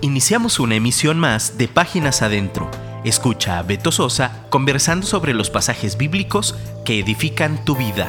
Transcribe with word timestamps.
Iniciamos 0.00 0.60
una 0.60 0.76
emisión 0.76 1.18
más 1.18 1.58
de 1.58 1.66
Páginas 1.66 2.22
Adentro. 2.22 2.70
Escucha 3.04 3.58
a 3.58 3.64
Beto 3.64 3.90
Sosa 3.90 4.44
conversando 4.48 5.04
sobre 5.04 5.34
los 5.34 5.50
pasajes 5.50 5.98
bíblicos 5.98 6.56
que 6.84 7.00
edifican 7.00 7.64
tu 7.64 7.74
vida. 7.74 8.06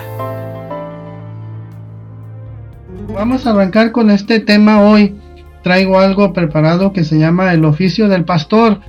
Vamos 3.11 3.47
a 3.47 3.51
arrancar 3.51 3.91
con 3.91 4.11
este 4.11 4.39
tema 4.39 4.81
hoy. 4.81 5.15
Traigo 5.63 5.99
algo 5.99 6.31
preparado 6.31 6.93
que 6.93 7.03
se 7.03 7.17
llama 7.17 7.53
el 7.53 7.65
oficio 7.65 8.07
del 8.07 8.23
pastor. 8.23 8.81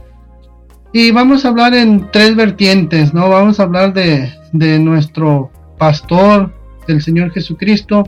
Y 0.93 1.11
vamos 1.11 1.47
a 1.47 1.49
hablar 1.49 1.73
en 1.73 2.11
tres 2.11 2.37
vertientes, 2.37 3.15
¿no? 3.15 3.31
Vamos 3.31 3.61
a 3.61 3.63
hablar 3.63 3.95
de, 3.95 4.31
de 4.53 4.79
nuestro 4.79 5.51
pastor, 5.79 6.53
del 6.87 7.01
Señor 7.01 7.31
Jesucristo, 7.33 8.07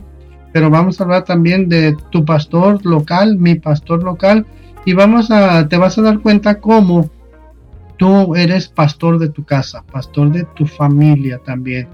pero 0.51 0.69
vamos 0.69 0.99
a 0.99 1.03
hablar 1.03 1.23
también 1.23 1.67
de 1.67 1.97
tu 2.11 2.23
pastor 2.23 2.85
local, 2.85 3.37
mi 3.37 3.55
pastor 3.55 4.03
local, 4.03 4.45
y 4.85 4.93
vamos 4.93 5.31
a, 5.31 5.67
te 5.67 5.77
vas 5.77 5.97
a 5.97 6.01
dar 6.01 6.19
cuenta 6.19 6.59
cómo 6.59 7.09
tú 7.97 8.35
eres 8.35 8.67
pastor 8.67 9.19
de 9.19 9.29
tu 9.29 9.43
casa, 9.43 9.83
pastor 9.91 10.31
de 10.31 10.45
tu 10.55 10.65
familia 10.65 11.39
también. 11.39 11.87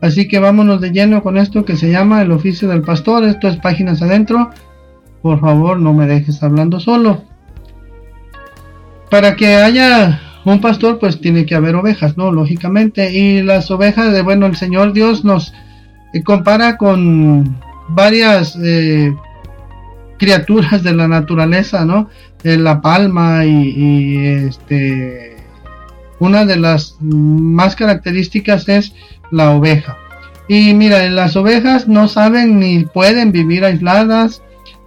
Así 0.00 0.26
que 0.26 0.40
vámonos 0.40 0.80
de 0.80 0.90
lleno 0.90 1.22
con 1.22 1.38
esto 1.38 1.64
que 1.64 1.76
se 1.76 1.90
llama 1.90 2.22
el 2.22 2.32
oficio 2.32 2.68
del 2.68 2.82
pastor. 2.82 3.22
Esto 3.22 3.46
es 3.46 3.56
páginas 3.58 4.02
adentro. 4.02 4.50
Por 5.22 5.40
favor, 5.40 5.78
no 5.78 5.92
me 5.92 6.08
dejes 6.08 6.42
hablando 6.42 6.80
solo. 6.80 7.22
Para 9.08 9.36
que 9.36 9.54
haya 9.54 10.20
un 10.44 10.60
pastor, 10.60 10.98
pues 10.98 11.20
tiene 11.20 11.46
que 11.46 11.54
haber 11.54 11.76
ovejas, 11.76 12.16
¿no? 12.16 12.32
Lógicamente. 12.32 13.12
Y 13.12 13.42
las 13.42 13.70
ovejas 13.70 14.12
de, 14.12 14.22
bueno, 14.22 14.46
el 14.46 14.56
Señor 14.56 14.92
Dios 14.92 15.24
nos 15.24 15.54
eh, 16.12 16.24
compara 16.24 16.76
con 16.76 17.60
varias 17.90 18.58
eh, 18.60 19.14
criaturas 20.22 20.84
de 20.84 20.94
la 20.94 21.08
naturaleza, 21.08 21.84
¿no? 21.84 22.08
la 22.44 22.80
palma 22.80 23.44
y, 23.44 24.24
este 24.24 25.36
una 26.20 26.44
de 26.44 26.56
las 26.56 26.96
más 27.00 27.74
características 27.74 28.68
es 28.68 28.94
la 29.32 29.50
oveja. 29.50 29.96
Y 30.46 30.74
mira, 30.74 31.10
las 31.10 31.34
ovejas 31.34 31.88
no 31.88 32.06
saben 32.06 32.60
ni 32.60 32.84
pueden 32.84 33.32
vivir 33.32 33.64
aisladas. 33.64 34.42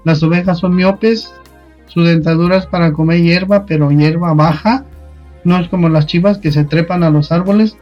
Las 0.06 0.24
ovejas 0.24 0.60
son 0.60 0.74
miopes, 0.74 1.34
su 1.88 2.04
dentadura 2.04 2.56
es 2.56 2.66
para 2.66 2.94
comer 2.94 3.22
hierba, 3.22 3.66
pero 3.66 3.92
hierba 3.92 4.34
baja. 4.34 4.86
No 5.44 5.60
es 5.60 5.68
como 5.68 5.90
las 5.90 6.06
chivas 6.06 6.38
que 6.38 6.54
se 6.54 6.64
trepan 6.64 7.04
a 7.04 7.10
los 7.10 7.34
árboles. 7.34 7.76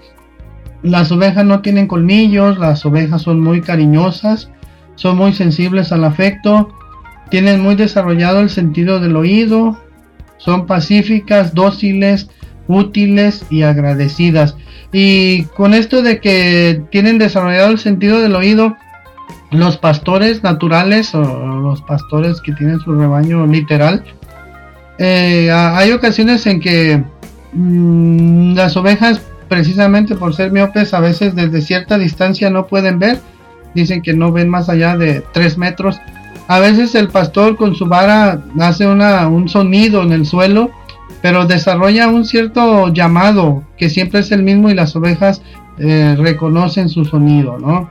Las 0.81 1.11
ovejas 1.11 1.45
no 1.45 1.61
tienen 1.61 1.85
colmillos, 1.85 2.57
las 2.57 2.83
ovejas 2.83 3.21
son 3.21 3.41
muy 3.41 3.61
cariñosas, 3.61 4.49
son 4.95 5.17
muy 5.17 5.33
sensibles 5.33 5.91
al 5.91 6.03
afecto, 6.03 6.73
tienen 7.29 7.61
muy 7.61 7.75
desarrollado 7.75 8.39
el 8.39 8.49
sentido 8.49 8.99
del 8.99 9.15
oído, 9.15 9.77
son 10.37 10.65
pacíficas, 10.65 11.53
dóciles, 11.53 12.29
útiles 12.67 13.45
y 13.49 13.63
agradecidas. 13.63 14.55
Y 14.91 15.43
con 15.55 15.73
esto 15.73 16.01
de 16.01 16.19
que 16.19 16.83
tienen 16.91 17.17
desarrollado 17.17 17.71
el 17.71 17.79
sentido 17.79 18.19
del 18.19 18.35
oído, 18.35 18.75
los 19.51 19.77
pastores 19.77 20.43
naturales 20.43 21.13
o 21.15 21.21
los 21.21 21.81
pastores 21.81 22.41
que 22.41 22.53
tienen 22.53 22.79
su 22.79 22.93
rebaño 22.93 23.45
literal, 23.47 24.03
eh, 24.99 25.49
hay 25.51 25.91
ocasiones 25.91 26.45
en 26.45 26.59
que 26.59 27.03
mm, 27.53 28.55
las 28.55 28.77
ovejas, 28.77 29.21
precisamente 29.47 30.15
por 30.15 30.35
ser 30.35 30.51
miopes, 30.51 30.93
a 30.93 30.99
veces 30.99 31.35
desde 31.35 31.61
cierta 31.61 31.97
distancia 31.97 32.49
no 32.49 32.67
pueden 32.67 32.99
ver. 32.99 33.19
Dicen 33.73 34.03
que 34.03 34.13
no 34.13 34.31
ven 34.31 34.49
más 34.49 34.69
allá 34.69 34.95
de 34.97 35.23
3 35.33 35.57
metros 35.57 35.99
a 36.53 36.59
veces 36.59 36.93
el 36.93 37.07
pastor 37.07 37.55
con 37.55 37.73
su 37.73 37.87
vara 37.87 38.43
hace 38.59 38.85
un 38.85 39.49
sonido 39.49 40.03
en 40.03 40.11
el 40.11 40.27
suelo, 40.27 40.69
pero 41.23 41.47
desarrolla 41.47 42.07
un 42.07 42.25
cierto 42.25 42.93
llamado 42.93 43.63
que 43.75 43.89
siempre 43.89 44.19
es 44.19 44.31
el 44.31 44.43
mismo 44.43 44.69
y 44.69 44.75
las 44.75 44.95
ovejas 44.95 45.41
eh, 45.79 46.15
reconocen 46.15 46.89
su 46.89 47.05
sonido, 47.05 47.57
¿no? 47.57 47.89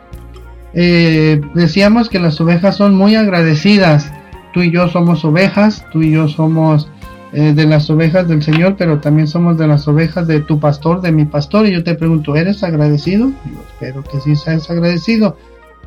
Eh, 0.74 1.40
decíamos 1.54 2.08
que 2.08 2.20
las 2.20 2.40
ovejas 2.40 2.76
son 2.76 2.94
muy 2.94 3.16
agradecidas. 3.16 4.12
Tú 4.54 4.62
y 4.62 4.70
yo 4.70 4.88
somos 4.88 5.24
ovejas, 5.24 5.84
tú 5.92 6.02
y 6.02 6.12
yo 6.12 6.28
somos 6.28 6.88
eh, 7.32 7.54
de 7.54 7.66
las 7.66 7.90
ovejas 7.90 8.28
del 8.28 8.44
Señor, 8.44 8.76
pero 8.78 9.00
también 9.00 9.26
somos 9.26 9.58
de 9.58 9.66
las 9.66 9.88
ovejas 9.88 10.28
de 10.28 10.38
tu 10.40 10.60
pastor, 10.60 11.00
de 11.00 11.10
mi 11.10 11.24
pastor. 11.24 11.66
Y 11.66 11.72
yo 11.72 11.82
te 11.82 11.96
pregunto, 11.96 12.36
¿eres 12.36 12.62
agradecido? 12.62 13.32
Yo 13.44 13.60
espero 13.72 14.04
que 14.04 14.20
sí 14.20 14.36
seas 14.36 14.70
agradecido. 14.70 15.36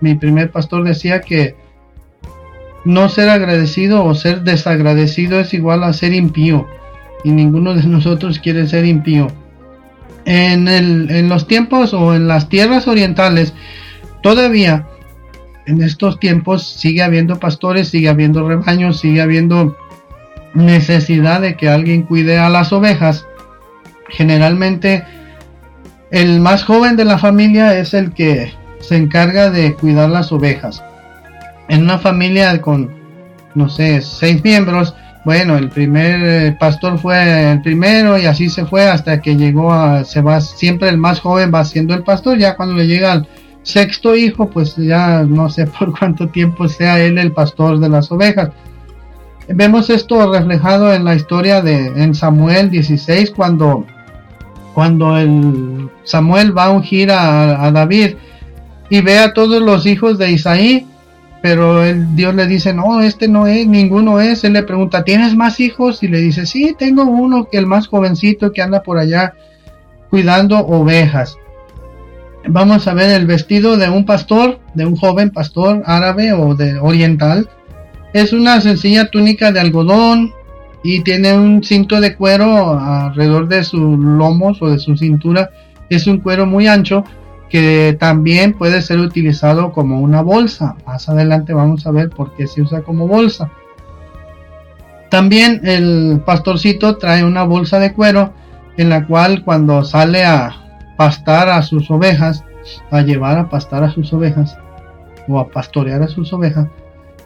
Mi 0.02 0.16
primer 0.16 0.52
pastor 0.52 0.84
decía 0.84 1.22
que 1.22 1.56
no 2.86 3.10
ser 3.10 3.30
agradecido 3.30 4.06
o 4.06 4.14
ser 4.14 4.44
desagradecido 4.44 5.40
es 5.40 5.54
igual 5.54 5.84
a 5.84 5.92
ser 5.92 6.14
impío. 6.14 6.68
Y 7.24 7.32
ninguno 7.32 7.74
de 7.74 7.84
nosotros 7.88 8.40
quiere 8.40 8.68
ser 8.68 8.86
impío. 8.86 9.28
En, 10.26 10.68
el, 10.68 11.12
en 11.12 11.30
los 11.30 11.48
tiempos 11.48 11.94
o 11.94 12.16
en 12.16 12.28
las 12.28 12.50
tierras 12.50 12.88
orientales, 12.88 13.54
todavía 14.24 14.88
en 15.68 15.82
estos 15.84 16.20
tiempos 16.20 16.68
sigue 16.68 17.04
habiendo 17.04 17.40
pastores, 17.40 17.90
sigue 17.90 18.10
habiendo 18.10 18.48
rebaños, 18.48 19.00
sigue 19.00 19.22
habiendo 19.22 19.76
necesidad 20.54 21.42
de 21.42 21.58
que 21.58 21.70
alguien 21.70 22.04
cuide 22.04 22.38
a 22.38 22.50
las 22.50 22.72
ovejas. 22.72 23.26
Generalmente 24.10 25.04
el 26.12 26.40
más 26.40 26.64
joven 26.64 26.96
de 26.96 27.06
la 27.06 27.18
familia 27.18 27.78
es 27.78 27.94
el 27.94 28.14
que 28.14 28.54
se 28.80 28.96
encarga 28.96 29.50
de 29.50 29.74
cuidar 29.74 30.10
las 30.10 30.32
ovejas 30.32 30.84
en 31.68 31.84
una 31.84 32.00
familia 32.00 32.62
con, 32.62 32.92
no 33.54 33.70
sé, 33.70 34.02
seis 34.02 34.44
miembros, 34.44 34.96
bueno, 35.26 35.58
el 35.58 35.70
primer 35.70 36.22
eh, 36.24 36.58
pastor 36.60 37.00
fue 37.00 37.52
el 37.52 37.62
primero 37.64 38.16
y 38.16 38.28
así 38.28 38.48
se 38.48 38.64
fue 38.66 38.88
hasta 38.88 39.22
que 39.22 39.36
llegó 39.36 39.74
a, 39.74 40.04
se 40.04 40.22
va, 40.22 40.40
siempre 40.40 40.88
el 40.88 41.00
más 41.00 41.20
joven 41.20 41.52
va 41.54 41.66
siendo 41.66 41.96
el 41.96 42.04
pastor, 42.04 42.38
ya 42.38 42.56
cuando 42.56 42.76
le 42.76 42.86
llega 42.86 43.12
al 43.12 43.28
sexto 43.64 44.16
hijo, 44.16 44.48
pues 44.52 44.76
ya 44.76 45.24
no 45.24 45.50
sé 45.50 45.66
por 45.80 45.98
cuánto 45.98 46.30
tiempo 46.30 46.68
sea 46.68 47.00
él 47.00 47.18
el 47.18 47.32
pastor 47.32 47.80
de 47.80 47.90
las 47.90 48.12
ovejas. 48.12 48.52
Vemos 49.48 49.90
esto 49.90 50.32
reflejado 50.32 50.94
en 50.94 51.04
la 51.04 51.16
historia 51.16 51.62
de 51.62 51.88
en 51.88 52.14
Samuel 52.14 52.70
16 52.70 53.32
cuando 53.32 53.86
cuando 54.74 55.18
el 55.18 55.90
Samuel 56.04 56.56
va 56.56 56.66
a 56.66 56.72
ungir 56.72 57.12
a, 57.12 57.64
a 57.66 57.72
David 57.72 58.16
y 58.90 59.02
ve 59.02 59.20
a 59.20 59.34
todos 59.34 59.62
los 59.62 59.86
hijos 59.86 60.18
de 60.18 60.32
Isaí 60.32 60.86
pero 61.46 61.84
el, 61.84 62.16
Dios 62.16 62.34
le 62.34 62.48
dice, 62.48 62.74
no, 62.74 63.02
este 63.02 63.28
no 63.28 63.46
es, 63.46 63.68
ninguno 63.68 64.20
es. 64.20 64.44
Él 64.44 64.54
le 64.54 64.64
pregunta, 64.64 65.04
¿tienes 65.04 65.36
más 65.36 65.60
hijos? 65.60 66.02
Y 66.02 66.08
le 66.08 66.18
dice, 66.18 66.48
sí, 66.48 66.76
tengo 66.76 67.04
uno, 67.04 67.50
que 67.52 67.60
el 67.60 67.68
más 67.68 67.86
jovencito 67.86 68.52
que 68.52 68.64
anda 68.64 68.82
por 68.82 68.98
allá 68.98 69.36
cuidando 70.10 70.58
ovejas. 70.58 71.38
Vamos 72.48 72.88
a 72.88 72.96
ver 72.96 73.12
el 73.12 73.28
vestido 73.28 73.78
de 73.78 73.88
un 73.90 74.08
pastor, 74.08 74.60
de 74.74 74.88
un 74.88 74.96
joven 74.96 75.30
pastor 75.30 75.84
árabe 75.86 76.34
o 76.34 76.56
de 76.56 76.80
oriental. 76.80 77.48
Es 78.12 78.34
una 78.34 78.60
sencilla 78.60 79.12
túnica 79.12 79.52
de 79.52 79.60
algodón 79.60 80.34
y 80.84 81.02
tiene 81.02 81.32
un 81.34 81.64
cinto 81.64 82.02
de 82.02 82.16
cuero 82.16 82.80
alrededor 82.80 83.48
de 83.48 83.64
sus 83.64 84.00
lomos 84.00 84.64
o 84.64 84.72
de 84.72 84.80
su 84.80 84.98
cintura. 84.98 85.52
Es 85.92 86.08
un 86.08 86.22
cuero 86.22 86.48
muy 86.48 86.66
ancho 86.66 87.04
que 87.50 87.96
también 88.00 88.54
puede 88.54 88.82
ser 88.82 89.00
utilizado 89.00 89.72
como 89.72 90.00
una 90.00 90.22
bolsa. 90.22 90.76
Más 90.86 91.08
adelante 91.10 91.54
vamos 91.54 91.86
a 91.88 91.92
ver 91.92 92.10
por 92.10 92.36
qué 92.36 92.48
se 92.48 92.62
usa 92.62 92.82
como 92.82 93.08
bolsa. 93.08 93.50
También 95.10 95.62
el 95.64 96.22
pastorcito 96.26 96.98
trae 96.98 97.24
una 97.24 97.44
bolsa 97.44 97.80
de 97.80 97.94
cuero 97.94 98.34
en 98.78 98.90
la 98.90 99.06
cual 99.06 99.44
cuando 99.44 99.84
sale 99.84 100.26
a 100.26 100.54
pastar 100.98 101.50
a 101.50 101.62
sus 101.62 101.90
ovejas, 101.92 102.44
a 102.92 103.02
llevar 103.02 103.38
a 103.38 103.50
pastar 103.50 103.84
a 103.84 103.92
sus 103.92 104.12
ovejas 104.12 104.58
o 105.28 105.40
a 105.40 105.48
pastorear 105.48 106.02
a 106.02 106.08
sus 106.08 106.34
ovejas, 106.34 106.68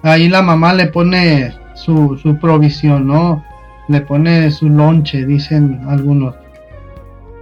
ahí 0.04 0.30
la 0.30 0.42
mamá 0.42 0.74
le 0.74 0.88
pone 0.88 1.54
su, 1.74 2.38
provisión, 2.40 3.08
¿no? 3.08 3.44
Le 3.88 4.02
pone 4.02 4.52
su 4.52 4.70
lonche, 4.70 5.26
dicen 5.26 5.82
algunos. 5.88 6.36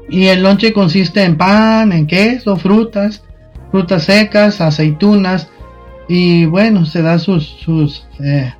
Y 0.09 0.27
el 0.27 0.43
lonche 0.43 0.73
consiste 0.73 1.23
en 1.23 1.37
pan, 1.37 1.91
en 1.91 2.07
queso, 2.07 2.55
frutas, 2.55 3.23
frutas 3.71 4.03
secas, 4.03 4.61
aceitunas 4.61 5.49
y 6.07 6.45
bueno, 6.45 6.85
se 6.85 7.01
da 7.01 7.19
sus, 7.19 7.45
sus 7.45 8.07
eh, 8.23 8.53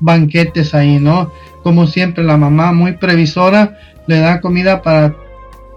banquetes 0.00 0.74
ahí, 0.74 0.98
¿no? 0.98 1.30
Como 1.62 1.86
siempre 1.86 2.24
la 2.24 2.36
mamá 2.36 2.72
muy 2.72 2.92
previsora 2.92 3.78
le 4.06 4.18
da 4.18 4.40
comida 4.40 4.82
para 4.82 5.14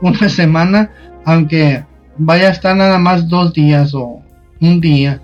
una 0.02 0.30
semana, 0.30 0.92
aunque 1.26 1.86
vaya 2.18 2.48
a 2.48 2.52
estar 2.52 2.76
nada 2.76 2.98
más 2.98 3.28
dos 3.28 3.54
días 3.54 3.94
o 3.94 4.22
un 4.60 4.82
día. 4.82 5.22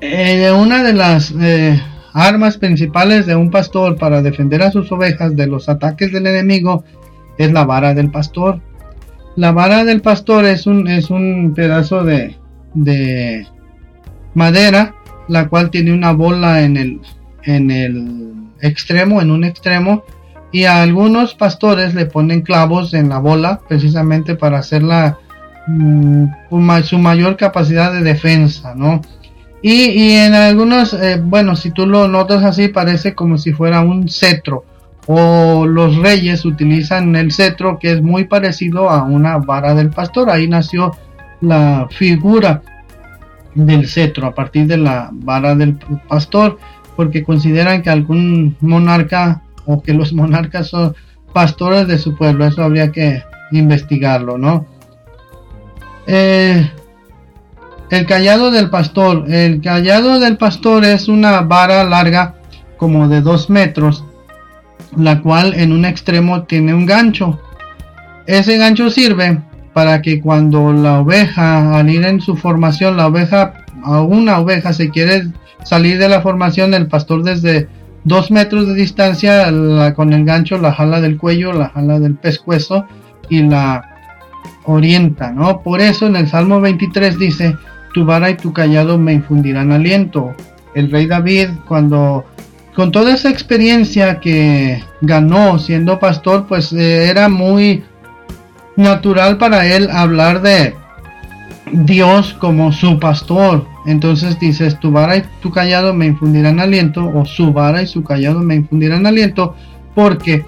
Eh, 0.00 0.50
una 0.52 0.82
de 0.82 0.92
las 0.92 1.32
eh, 1.40 1.80
armas 2.12 2.56
principales 2.56 3.26
de 3.26 3.36
un 3.36 3.50
pastor 3.50 3.96
para 3.96 4.22
defender 4.22 4.62
a 4.62 4.70
sus 4.70 4.90
ovejas 4.92 5.36
de 5.36 5.46
los 5.46 5.68
ataques 5.68 6.12
del 6.12 6.26
enemigo 6.26 6.84
es 7.38 7.52
la 7.52 7.64
vara 7.64 7.94
del 7.94 8.10
pastor. 8.10 8.60
La 9.36 9.52
vara 9.52 9.84
del 9.84 10.00
pastor 10.00 10.44
es 10.44 10.66
un, 10.66 10.88
es 10.88 11.10
un 11.10 11.54
pedazo 11.54 12.04
de, 12.04 12.36
de 12.74 13.46
madera, 14.34 14.94
la 15.28 15.48
cual 15.48 15.70
tiene 15.70 15.92
una 15.92 16.12
bola 16.12 16.62
en 16.62 16.76
el, 16.76 17.00
en 17.44 17.70
el 17.70 18.34
extremo, 18.60 19.22
en 19.22 19.30
un 19.30 19.44
extremo, 19.44 20.04
y 20.50 20.64
a 20.64 20.82
algunos 20.82 21.34
pastores 21.34 21.94
le 21.94 22.06
ponen 22.06 22.42
clavos 22.42 22.94
en 22.94 23.10
la 23.10 23.18
bola 23.18 23.60
precisamente 23.68 24.34
para 24.34 24.58
hacer 24.58 24.82
la, 24.82 25.18
mm, 25.66 26.26
su 26.82 26.98
mayor 26.98 27.36
capacidad 27.36 27.92
de 27.92 28.02
defensa, 28.02 28.74
¿no? 28.74 29.02
Y, 29.60 30.12
en 30.12 30.34
algunos, 30.34 30.94
eh, 30.94 31.20
bueno, 31.20 31.56
si 31.56 31.72
tú 31.72 31.84
lo 31.84 32.06
notas 32.06 32.44
así, 32.44 32.68
parece 32.68 33.14
como 33.14 33.38
si 33.38 33.52
fuera 33.52 33.80
un 33.80 34.08
cetro. 34.08 34.64
O 35.08 35.66
los 35.66 35.96
reyes 35.96 36.44
utilizan 36.44 37.16
el 37.16 37.32
cetro 37.32 37.78
que 37.78 37.92
es 37.92 38.02
muy 38.02 38.24
parecido 38.24 38.90
a 38.90 39.02
una 39.04 39.38
vara 39.38 39.74
del 39.74 39.90
pastor. 39.90 40.30
Ahí 40.30 40.46
nació 40.46 40.94
la 41.40 41.88
figura 41.90 42.62
del 43.54 43.88
cetro 43.88 44.26
a 44.26 44.34
partir 44.34 44.66
de 44.66 44.76
la 44.76 45.08
vara 45.12 45.54
del 45.54 45.76
pastor, 46.08 46.58
porque 46.94 47.24
consideran 47.24 47.82
que 47.82 47.90
algún 47.90 48.56
monarca 48.60 49.42
o 49.64 49.82
que 49.82 49.94
los 49.94 50.12
monarcas 50.20 50.68
son 50.68 50.94
pastores 51.32 51.88
de 51.88 51.98
su 51.98 52.14
pueblo. 52.14 52.44
Eso 52.44 52.62
habría 52.62 52.92
que 52.92 53.22
investigarlo, 53.50 54.36
¿no? 54.36 54.66
Eh, 56.06 56.70
el 57.90 58.06
callado 58.06 58.50
del 58.50 58.70
pastor. 58.70 59.24
El 59.30 59.60
callado 59.60 60.20
del 60.20 60.36
pastor 60.36 60.84
es 60.84 61.08
una 61.08 61.40
vara 61.42 61.84
larga 61.84 62.34
como 62.76 63.08
de 63.08 63.20
2 63.20 63.50
metros, 63.50 64.04
la 64.96 65.20
cual 65.20 65.54
en 65.54 65.72
un 65.72 65.84
extremo 65.84 66.42
tiene 66.44 66.74
un 66.74 66.86
gancho. 66.86 67.40
Ese 68.26 68.56
gancho 68.58 68.90
sirve 68.90 69.40
para 69.72 70.02
que 70.02 70.20
cuando 70.20 70.72
la 70.72 71.00
oveja, 71.00 71.78
al 71.78 71.88
ir 71.88 72.04
en 72.04 72.20
su 72.20 72.36
formación, 72.36 72.96
la 72.96 73.06
oveja, 73.06 73.64
a 73.84 74.00
una 74.02 74.38
oveja 74.38 74.72
se 74.72 74.90
quiere 74.90 75.28
salir 75.64 75.98
de 75.98 76.08
la 76.08 76.20
formación, 76.20 76.74
el 76.74 76.88
pastor 76.88 77.22
desde 77.22 77.68
2 78.04 78.30
metros 78.30 78.66
de 78.66 78.74
distancia 78.74 79.52
con 79.94 80.12
el 80.12 80.24
gancho 80.24 80.58
la 80.58 80.72
jala 80.72 81.00
del 81.00 81.16
cuello, 81.16 81.52
la 81.52 81.68
jala 81.68 82.00
del 82.00 82.14
pescuezo 82.14 82.86
y 83.28 83.42
la 83.42 83.82
orienta, 84.64 85.32
¿no? 85.32 85.62
Por 85.62 85.80
eso 85.80 86.06
en 86.06 86.16
el 86.16 86.28
Salmo 86.28 86.60
23 86.60 87.18
dice, 87.18 87.56
tu 87.94 88.04
vara 88.04 88.30
y 88.30 88.36
tu 88.36 88.52
callado 88.52 88.98
me 88.98 89.12
infundirán 89.12 89.72
aliento. 89.72 90.34
El 90.74 90.90
rey 90.90 91.06
David, 91.06 91.48
cuando 91.66 92.24
con 92.78 92.92
toda 92.92 93.12
esa 93.12 93.28
experiencia 93.28 94.20
que 94.20 94.84
ganó 95.00 95.58
siendo 95.58 95.98
pastor, 95.98 96.46
pues 96.46 96.72
eh, 96.72 97.08
era 97.08 97.28
muy 97.28 97.82
natural 98.76 99.36
para 99.36 99.66
él 99.66 99.90
hablar 99.90 100.42
de 100.42 100.76
Dios 101.72 102.36
como 102.38 102.70
su 102.70 103.00
pastor. 103.00 103.66
Entonces 103.84 104.38
dices, 104.38 104.78
tu 104.78 104.92
vara 104.92 105.16
y 105.16 105.24
tu 105.42 105.50
callado 105.50 105.92
me 105.92 106.06
infundirán 106.06 106.60
aliento, 106.60 107.04
o 107.12 107.24
su 107.24 107.52
vara 107.52 107.82
y 107.82 107.88
su 107.88 108.04
callado 108.04 108.38
me 108.42 108.54
infundirán 108.54 109.06
aliento, 109.06 109.56
porque 109.96 110.44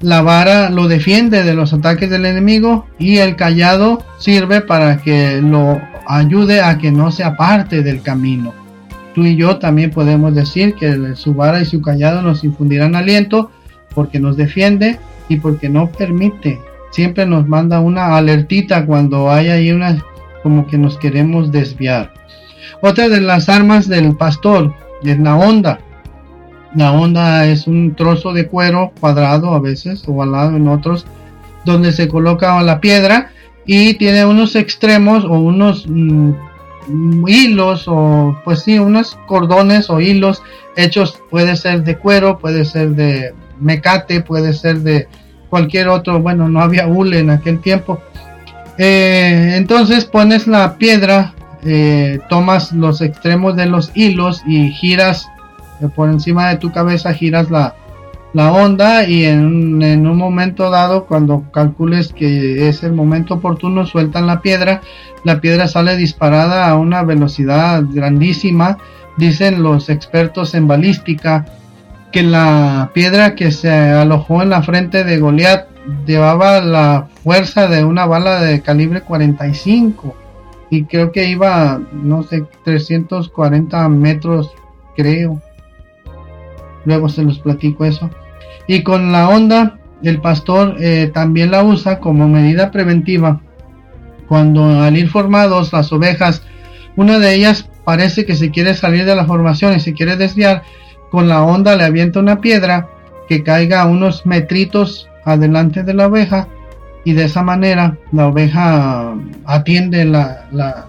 la 0.00 0.22
vara 0.22 0.70
lo 0.70 0.88
defiende 0.88 1.42
de 1.42 1.52
los 1.52 1.74
ataques 1.74 2.08
del 2.08 2.24
enemigo 2.24 2.86
y 2.98 3.18
el 3.18 3.36
callado 3.36 4.02
sirve 4.16 4.62
para 4.62 5.02
que 5.02 5.42
lo 5.42 5.78
ayude 6.06 6.62
a 6.62 6.78
que 6.78 6.90
no 6.90 7.10
se 7.10 7.22
aparte 7.22 7.82
del 7.82 8.00
camino. 8.00 8.59
Tú 9.14 9.24
y 9.24 9.36
yo 9.36 9.58
también 9.58 9.90
podemos 9.90 10.34
decir 10.34 10.74
que 10.74 11.14
su 11.16 11.34
vara 11.34 11.60
y 11.60 11.64
su 11.64 11.82
callado 11.82 12.22
nos 12.22 12.44
infundirán 12.44 12.94
aliento 12.94 13.50
porque 13.94 14.20
nos 14.20 14.36
defiende 14.36 14.98
y 15.28 15.36
porque 15.36 15.68
no 15.68 15.90
permite. 15.90 16.60
Siempre 16.90 17.26
nos 17.26 17.46
manda 17.46 17.80
una 17.80 18.16
alertita 18.16 18.86
cuando 18.86 19.30
hay 19.30 19.48
ahí 19.48 19.72
una 19.72 20.04
como 20.42 20.66
que 20.66 20.78
nos 20.78 20.96
queremos 20.98 21.52
desviar. 21.52 22.12
Otra 22.82 23.08
de 23.08 23.20
las 23.20 23.48
armas 23.48 23.88
del 23.88 24.16
pastor 24.16 24.74
es 25.02 25.18
la 25.18 25.36
onda. 25.36 25.80
La 26.74 26.92
onda 26.92 27.46
es 27.46 27.66
un 27.66 27.94
trozo 27.94 28.32
de 28.32 28.46
cuero 28.46 28.92
cuadrado 29.00 29.54
a 29.54 29.60
veces, 29.60 30.04
ovalado 30.06 30.56
en 30.56 30.68
otros, 30.68 31.04
donde 31.64 31.92
se 31.92 32.08
coloca 32.08 32.62
la 32.62 32.80
piedra 32.80 33.32
y 33.66 33.94
tiene 33.94 34.24
unos 34.24 34.56
extremos 34.56 35.24
o 35.24 35.38
unos 35.38 35.86
mm, 35.88 36.32
hilos 37.26 37.84
o 37.86 38.38
pues 38.44 38.62
sí, 38.62 38.78
unos 38.78 39.18
cordones 39.26 39.90
o 39.90 40.00
hilos 40.00 40.42
hechos, 40.76 41.20
puede 41.30 41.56
ser 41.56 41.84
de 41.84 41.98
cuero, 41.98 42.38
puede 42.38 42.64
ser 42.64 42.90
de 42.90 43.34
mecate, 43.58 44.20
puede 44.20 44.52
ser 44.52 44.80
de 44.80 45.08
cualquier 45.48 45.88
otro, 45.88 46.20
bueno, 46.20 46.48
no 46.48 46.60
había 46.60 46.86
hule 46.86 47.18
en 47.18 47.30
aquel 47.30 47.60
tiempo. 47.60 48.00
Eh, 48.78 49.54
entonces 49.56 50.04
pones 50.04 50.46
la 50.46 50.76
piedra, 50.78 51.34
eh, 51.64 52.20
tomas 52.28 52.72
los 52.72 53.00
extremos 53.02 53.56
de 53.56 53.66
los 53.66 53.90
hilos 53.94 54.42
y 54.46 54.70
giras 54.70 55.28
por 55.94 56.08
encima 56.08 56.48
de 56.50 56.56
tu 56.56 56.70
cabeza 56.72 57.12
giras 57.14 57.50
la, 57.50 57.74
la 58.32 58.52
onda 58.52 59.04
y 59.04 59.24
en, 59.24 59.82
en, 59.82 60.06
un 60.06 60.16
momento 60.16 60.70
dado 60.70 61.06
cuando 61.06 61.44
calcules 61.52 62.12
que 62.12 62.68
es 62.68 62.82
el 62.82 62.92
momento 62.92 63.34
oportuno 63.34 63.86
sueltan 63.86 64.26
la 64.26 64.40
piedra 64.40 64.82
la 65.24 65.40
piedra 65.40 65.66
sale 65.66 65.96
disparada 65.96 66.68
a 66.68 66.76
una 66.76 67.02
velocidad 67.02 67.82
grandísima 67.90 68.78
dicen 69.16 69.62
los 69.62 69.88
expertos 69.88 70.54
en 70.54 70.68
balística 70.68 71.44
que 72.12 72.22
la 72.22 72.90
piedra 72.94 73.34
que 73.34 73.50
se 73.50 73.70
alojó 73.70 74.42
en 74.42 74.50
la 74.50 74.62
frente 74.62 75.04
de 75.04 75.18
Goliat 75.18 75.68
llevaba 76.06 76.60
la 76.60 77.08
fuerza 77.22 77.66
de 77.66 77.84
una 77.84 78.06
bala 78.06 78.40
de 78.40 78.60
calibre 78.60 79.00
45 79.02 80.14
y 80.70 80.84
creo 80.84 81.10
que 81.10 81.28
iba 81.28 81.80
no 81.92 82.22
sé 82.22 82.44
340 82.64 83.88
metros 83.88 84.52
creo 84.94 85.40
luego 86.84 87.08
se 87.08 87.22
los 87.22 87.38
platico 87.38 87.84
eso. 87.84 88.10
Y 88.70 88.84
con 88.84 89.10
la 89.10 89.28
onda, 89.28 89.80
el 90.00 90.20
pastor 90.20 90.76
eh, 90.78 91.10
también 91.12 91.50
la 91.50 91.64
usa 91.64 91.98
como 91.98 92.28
medida 92.28 92.70
preventiva. 92.70 93.40
Cuando 94.28 94.64
al 94.82 94.96
ir 94.96 95.08
formados 95.08 95.72
las 95.72 95.92
ovejas, 95.92 96.44
una 96.94 97.18
de 97.18 97.34
ellas 97.34 97.68
parece 97.84 98.24
que 98.24 98.36
se 98.36 98.52
quiere 98.52 98.74
salir 98.74 99.06
de 99.06 99.16
la 99.16 99.24
formación 99.24 99.74
y 99.74 99.80
se 99.80 99.92
quiere 99.92 100.14
desviar, 100.14 100.62
con 101.10 101.26
la 101.26 101.42
onda 101.42 101.74
le 101.74 101.82
avienta 101.82 102.20
una 102.20 102.40
piedra 102.40 102.88
que 103.28 103.42
caiga 103.42 103.86
unos 103.86 104.24
metritos 104.24 105.08
adelante 105.24 105.82
de 105.82 105.94
la 105.94 106.06
oveja 106.06 106.46
y 107.04 107.14
de 107.14 107.24
esa 107.24 107.42
manera 107.42 107.98
la 108.12 108.28
oveja 108.28 109.16
atiende 109.46 110.04
la, 110.04 110.86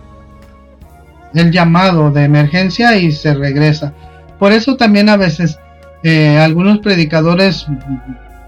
el 1.33 1.51
llamado 1.51 2.11
de 2.11 2.25
emergencia 2.25 2.95
y 2.95 3.11
se 3.11 3.33
regresa. 3.33 3.91
Por 4.37 4.51
eso 4.51 4.77
también 4.77 5.09
a 5.09 5.17
veces 5.17 5.57
eh, 6.03 6.37
algunos 6.37 6.79
predicadores 6.79 7.67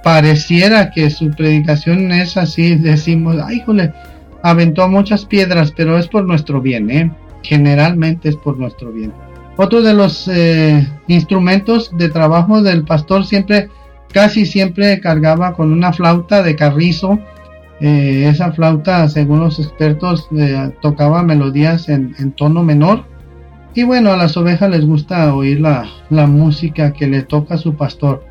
pareciera 0.03 0.91
que 0.91 1.09
su 1.09 1.29
predicación 1.31 2.11
es 2.11 2.35
así, 2.35 2.75
decimos, 2.75 3.37
ay, 3.43 3.61
jole, 3.65 3.93
aventó 4.41 4.87
muchas 4.89 5.25
piedras, 5.25 5.71
pero 5.75 5.97
es 5.97 6.07
por 6.07 6.25
nuestro 6.25 6.61
bien, 6.61 6.89
¿eh? 6.89 7.11
generalmente 7.43 8.29
es 8.29 8.35
por 8.35 8.57
nuestro 8.57 8.91
bien. 8.91 9.13
Otro 9.55 9.81
de 9.81 9.93
los 9.93 10.27
eh, 10.27 10.87
instrumentos 11.07 11.95
de 11.95 12.09
trabajo 12.09 12.63
del 12.63 12.83
pastor 12.83 13.25
siempre, 13.25 13.69
casi 14.11 14.45
siempre 14.45 14.99
cargaba 14.99 15.53
con 15.53 15.71
una 15.71 15.93
flauta 15.93 16.41
de 16.41 16.55
carrizo. 16.55 17.19
Eh, 17.79 18.27
esa 18.29 18.51
flauta, 18.51 19.07
según 19.09 19.41
los 19.41 19.59
expertos, 19.59 20.27
tocaba 20.81 21.21
melodías 21.21 21.87
en, 21.89 22.15
en 22.17 22.31
tono 22.31 22.63
menor 22.63 23.12
y 23.75 23.83
bueno, 23.83 24.11
a 24.11 24.17
las 24.17 24.37
ovejas 24.37 24.69
les 24.69 24.85
gusta 24.85 25.33
oír 25.33 25.59
la, 25.59 25.87
música 26.27 26.93
que 26.93 27.07
le 27.07 27.23
toca 27.23 27.55
a 27.55 27.57
su 27.57 27.75
pastor. 27.75 28.25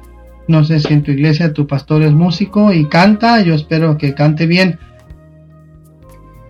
No 0.46 0.64
sé 0.64 0.80
si 0.80 0.92
en 0.92 1.02
tu 1.02 1.10
iglesia 1.10 1.52
tu 1.52 1.66
pastor 1.66 2.02
es 2.02 2.12
músico 2.12 2.72
y 2.72 2.86
canta, 2.86 3.40
yo 3.40 3.54
espero 3.54 3.98
que 3.98 4.14
cante 4.14 4.46
bien. 4.46 4.78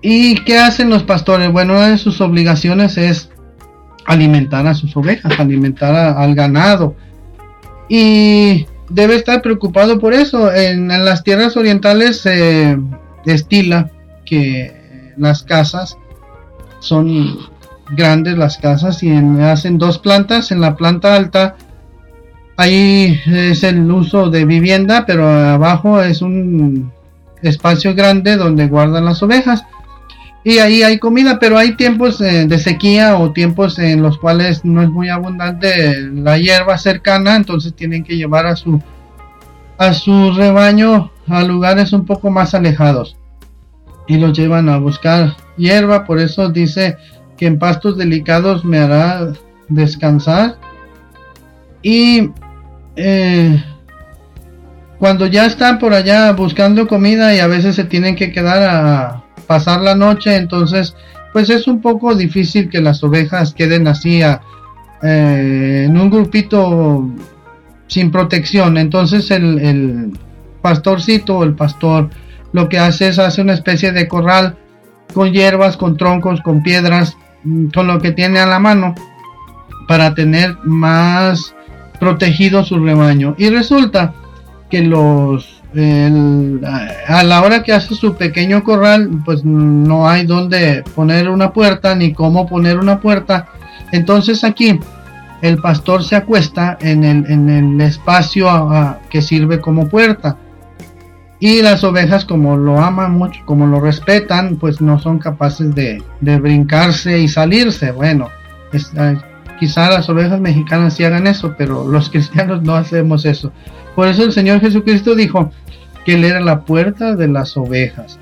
¿Y 0.02 0.34
qué 0.44 0.58
hacen 0.58 0.90
los 0.90 1.04
pastores? 1.04 1.50
Bueno, 1.52 1.74
una 1.74 1.88
de 1.88 1.98
sus 1.98 2.20
obligaciones 2.20 2.98
es 2.98 3.30
alimentar 4.04 4.66
a 4.66 4.74
sus 4.74 4.96
ovejas, 4.96 5.38
alimentar 5.38 5.94
al 5.94 6.34
ganado. 6.34 6.96
Y 7.88 8.66
debe 8.90 9.14
estar 9.16 9.42
preocupado 9.42 9.98
por 9.98 10.12
eso. 10.12 10.52
En, 10.52 10.88
las 10.88 11.22
tierras 11.22 11.56
orientales 11.56 12.20
se 12.20 12.78
que 14.24 15.12
las 15.16 15.42
casas 15.42 15.96
son 16.80 17.51
grandes 17.96 18.36
las 18.36 18.58
casas 18.58 19.02
y 19.02 19.12
hacen 19.14 19.78
dos 19.78 19.98
plantas. 19.98 20.50
En 20.50 20.60
la 20.60 20.76
planta 20.76 21.14
alta 21.14 21.56
ahí 22.56 23.20
es 23.26 23.62
el 23.62 23.90
uso 23.90 24.30
de 24.30 24.44
vivienda, 24.44 25.04
pero 25.06 25.28
abajo 25.28 26.02
es 26.02 26.22
un 26.22 26.92
espacio 27.42 27.94
grande 27.94 28.36
donde 28.36 28.68
guardan 28.68 29.04
las 29.04 29.22
ovejas. 29.22 29.64
Y 30.44 30.58
ahí 30.58 30.82
hay 30.82 30.98
comida, 30.98 31.38
pero 31.38 31.56
hay 31.56 31.76
tiempos 31.76 32.20
eh, 32.20 32.46
de 32.46 32.58
sequía 32.58 33.16
o 33.16 33.32
tiempos 33.32 33.78
en 33.78 34.02
los 34.02 34.18
cuales 34.18 34.64
no 34.64 34.82
es 34.82 34.88
muy 34.88 35.08
abundante 35.08 36.00
la 36.10 36.36
hierba 36.36 36.78
cercana, 36.78 37.36
entonces 37.36 37.74
tienen 37.74 38.02
que 38.02 38.16
llevar 38.16 38.46
a 38.46 38.56
su 38.56 38.80
a 39.78 39.94
su 39.94 40.32
rebaño 40.32 41.10
a 41.28 41.42
lugares 41.42 41.92
un 41.92 42.04
poco 42.06 42.30
más 42.30 42.54
alejados 42.54 43.16
y 44.06 44.16
los 44.16 44.36
llevan 44.36 44.68
a 44.68 44.78
buscar 44.78 45.36
hierba, 45.56 46.04
por 46.04 46.18
eso 46.18 46.48
dice 46.48 46.96
en 47.46 47.58
pastos 47.58 47.96
delicados 47.96 48.64
me 48.64 48.78
hará 48.78 49.32
descansar. 49.68 50.56
Y 51.82 52.30
eh, 52.96 53.62
cuando 54.98 55.26
ya 55.26 55.46
están 55.46 55.78
por 55.78 55.94
allá 55.94 56.32
buscando 56.32 56.86
comida 56.86 57.34
y 57.34 57.40
a 57.40 57.46
veces 57.46 57.74
se 57.74 57.84
tienen 57.84 58.14
que 58.14 58.32
quedar 58.32 58.62
a 58.62 59.24
pasar 59.46 59.80
la 59.80 59.94
noche, 59.94 60.36
entonces 60.36 60.94
pues 61.32 61.48
es 61.50 61.66
un 61.66 61.80
poco 61.80 62.14
difícil 62.14 62.68
que 62.68 62.80
las 62.80 63.02
ovejas 63.02 63.54
queden 63.54 63.88
así 63.88 64.22
eh, 64.22 65.84
en 65.86 65.96
un 65.96 66.10
grupito 66.10 67.10
sin 67.86 68.10
protección. 68.10 68.76
Entonces 68.76 69.30
el, 69.30 70.12
pastorcito 70.60 71.38
o 71.38 71.44
el 71.44 71.56
pastor 71.56 72.10
lo 72.52 72.68
que 72.68 72.78
hace 72.78 73.08
es 73.08 73.18
hace 73.18 73.42
una 73.42 73.54
especie 73.54 73.90
de 73.90 74.06
corral 74.06 74.56
con 75.12 75.32
hierbas, 75.32 75.76
con 75.76 75.96
troncos, 75.96 76.40
con 76.42 76.62
piedras, 76.62 77.16
con 77.74 77.86
lo 77.86 78.00
que 78.00 78.12
tiene 78.12 78.38
a 78.38 78.46
la 78.46 78.58
mano 78.58 78.94
para 79.88 80.14
tener 80.14 80.56
más 80.64 81.54
protegido 81.98 82.64
su 82.64 82.78
rebaño. 82.78 83.34
Y 83.38 83.50
resulta 83.50 84.14
que 84.70 84.82
los 84.82 85.62
a 87.08 87.22
la 87.22 87.42
hora 87.42 87.62
que 87.62 87.72
hace 87.72 87.94
su 87.94 88.14
pequeño 88.14 88.62
corral, 88.62 89.08
pues 89.24 89.42
no 89.44 90.06
hay 90.06 90.26
donde 90.26 90.84
poner 90.94 91.30
una 91.30 91.52
puerta 91.52 91.94
ni 91.94 92.12
cómo 92.12 92.46
poner 92.46 92.78
una 92.78 93.00
puerta. 93.00 93.48
Entonces 93.90 94.44
aquí 94.44 94.78
el 95.40 95.58
pastor 95.58 96.04
se 96.04 96.16
acuesta 96.16 96.76
en 96.80 97.04
el, 97.04 97.24
en 97.30 97.48
el 97.48 97.80
espacio 97.80 98.98
que 99.08 99.22
sirve 99.22 99.60
como 99.60 99.88
puerta. 99.88 100.36
Y 101.44 101.60
las 101.60 101.82
ovejas, 101.82 102.24
como 102.24 102.56
lo 102.56 102.78
aman 102.78 103.18
mucho, 103.18 103.40
como 103.46 103.66
lo 103.66 103.80
respetan, 103.80 104.58
pues 104.58 104.80
no 104.80 105.00
son 105.00 105.18
capaces 105.18 105.74
de, 105.74 106.00
brincarse 106.20 107.18
y 107.18 107.26
salirse. 107.26 107.90
Bueno, 107.90 108.28
ah, 108.96 109.14
quizá 109.58 109.90
las 109.90 110.08
ovejas 110.08 110.40
mexicanas 110.40 110.94
sí 110.94 111.02
hagan 111.02 111.26
eso, 111.26 111.56
pero 111.58 111.84
los 111.84 112.10
cristianos 112.12 112.62
no 112.62 112.76
hacemos 112.76 113.24
eso. 113.24 113.50
Por 113.96 114.06
eso 114.06 114.22
el 114.22 114.30
Señor 114.30 114.60
Jesucristo 114.60 115.16
dijo 115.16 115.50
que 116.04 116.14
Él 116.14 116.22
era 116.22 116.38
la 116.38 116.60
puerta 116.60 117.16
de 117.16 117.26
las 117.26 117.56
ovejas. 117.56 118.20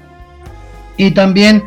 Y 0.97 1.11
también 1.11 1.63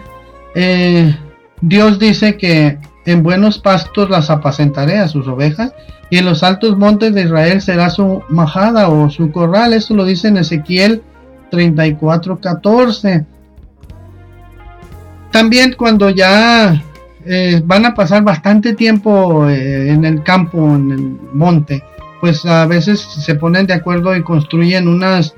eh, 0.55 1.15
Dios 1.62 2.00
dice 2.00 2.36
que 2.36 2.79
en 3.05 3.22
buenos 3.22 3.60
pastos 3.60 4.10
las 4.10 4.31
apacentaré 4.31 4.98
a 4.98 5.07
sus 5.07 5.27
ovejas 5.27 5.72
y 6.10 6.17
en 6.17 6.25
los 6.25 6.41
altos 6.41 6.79
montes 6.79 7.13
de 7.13 7.25
Israel 7.25 7.62
será 7.62 7.91
su 7.91 8.24
majada 8.27 8.89
o 8.89 9.07
su 9.12 9.31
corral. 9.31 9.74
Eso 9.74 9.93
lo 9.93 10.03
dice 10.03 10.29
en 10.29 10.38
Ezequiel 10.38 11.03
34:14. 11.53 13.25
También 15.31 15.75
cuando 15.77 16.10
ya 16.10 16.81
eh, 17.25 17.62
van 17.63 17.86
a 17.86 17.93
pasar 17.93 18.24
bastante 18.24 18.74
tiempo 18.74 19.48
eh, 19.48 19.89
en 19.89 20.03
el 20.03 20.24
campo, 20.24 20.75
en 20.75 20.91
el 20.91 21.17
monte, 21.33 21.83
pues 22.19 22.45
a 22.45 22.65
veces 22.65 23.00
se 23.01 23.36
ponen 23.36 23.65
de 23.65 23.74
acuerdo 23.74 24.15
y 24.15 24.24
construyen 24.24 24.88
unas, 24.88 25.36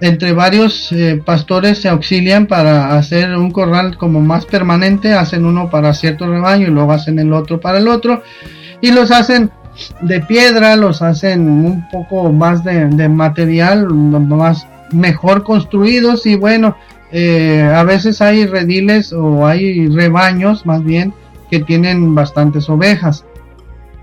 entre 0.00 0.32
varios 0.32 0.90
eh, 0.92 1.22
pastores 1.24 1.78
se 1.78 1.88
auxilian 1.88 2.46
para 2.46 2.96
hacer 2.96 3.36
un 3.36 3.50
corral 3.50 3.96
como 3.96 4.20
más 4.20 4.44
permanente, 4.44 5.12
hacen 5.12 5.44
uno 5.44 5.70
para 5.70 5.94
cierto 5.94 6.26
rebaño 6.26 6.66
y 6.66 6.70
luego 6.70 6.92
hacen 6.92 7.18
el 7.18 7.32
otro 7.32 7.60
para 7.60 7.78
el 7.78 7.88
otro, 7.88 8.22
y 8.80 8.90
los 8.90 9.10
hacen 9.10 9.50
de 10.00 10.20
piedra, 10.20 10.76
los 10.76 11.02
hacen 11.02 11.48
un 11.48 11.88
poco 11.90 12.32
más 12.32 12.64
de, 12.64 13.08
material, 13.08 13.88
más 13.92 14.66
mejor 14.92 15.42
construidos 15.42 16.26
y 16.26 16.36
bueno, 16.36 16.76
eh, 17.10 17.62
a 17.62 17.82
veces 17.84 18.20
hay 18.20 18.46
rediles 18.46 19.12
o 19.12 19.46
hay 19.46 19.88
rebaños 19.88 20.66
más 20.66 20.82
bien 20.84 21.12
que 21.50 21.60
tienen 21.60 22.14
bastantes 22.14 22.68
ovejas. 22.68 23.24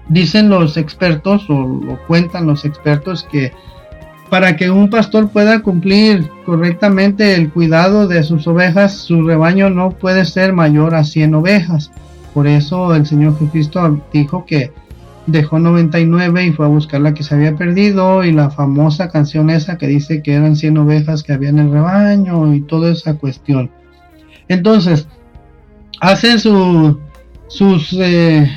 Dicen 0.08 0.50
los 0.50 0.78
expertos 0.78 1.50
o 1.50 1.82
lo 1.86 2.00
cuentan 2.08 2.48
los 2.48 2.66
expertos 2.66 3.26
que 3.32 3.54
para 4.30 4.56
que 4.56 4.70
un 4.70 4.90
pastor 4.90 5.28
pueda 5.30 5.62
cumplir 5.62 6.30
correctamente 6.46 7.36
el 7.36 7.52
cuidado 7.52 8.08
de 8.08 8.24
sus 8.24 8.48
ovejas, 8.48 8.94
su 8.94 9.24
rebaño 9.28 9.70
no 9.70 9.92
puede 9.92 10.24
ser 10.24 10.54
mayor 10.54 10.96
a 10.96 11.04
100 11.04 11.36
ovejas. 11.36 11.92
Por 12.34 12.48
eso 12.48 12.96
el 12.96 13.06
Señor 13.06 13.34
Jesucristo 13.34 14.02
dijo 14.14 14.46
que 14.46 14.72
dejó 15.32 15.60
99 15.60 16.46
y 16.46 16.52
fue 16.52 16.66
a 16.66 16.70
buscar 16.70 17.02
la 17.02 17.14
que 17.14 17.24
se 17.24 17.36
había 17.36 17.56
perdido 17.56 18.24
y 18.24 18.32
la 18.32 18.50
famosa 18.50 19.10
canción 19.10 19.50
esa 19.50 19.78
que 19.78 19.88
dice 19.88 20.22
que 20.22 20.34
eran 20.34 20.56
100 20.56 20.78
ovejas 20.78 21.24
que 21.24 21.34
había 21.34 21.50
en 21.50 21.60
el 21.60 21.72
rebaño 21.72 22.54
y 22.54 22.62
toda 22.62 22.92
esa 22.92 23.16
cuestión. 23.16 23.72
Entonces, 24.48 25.08
hacen 26.00 26.40
su, 26.40 27.00
sus 27.48 27.94
eh, 27.94 28.50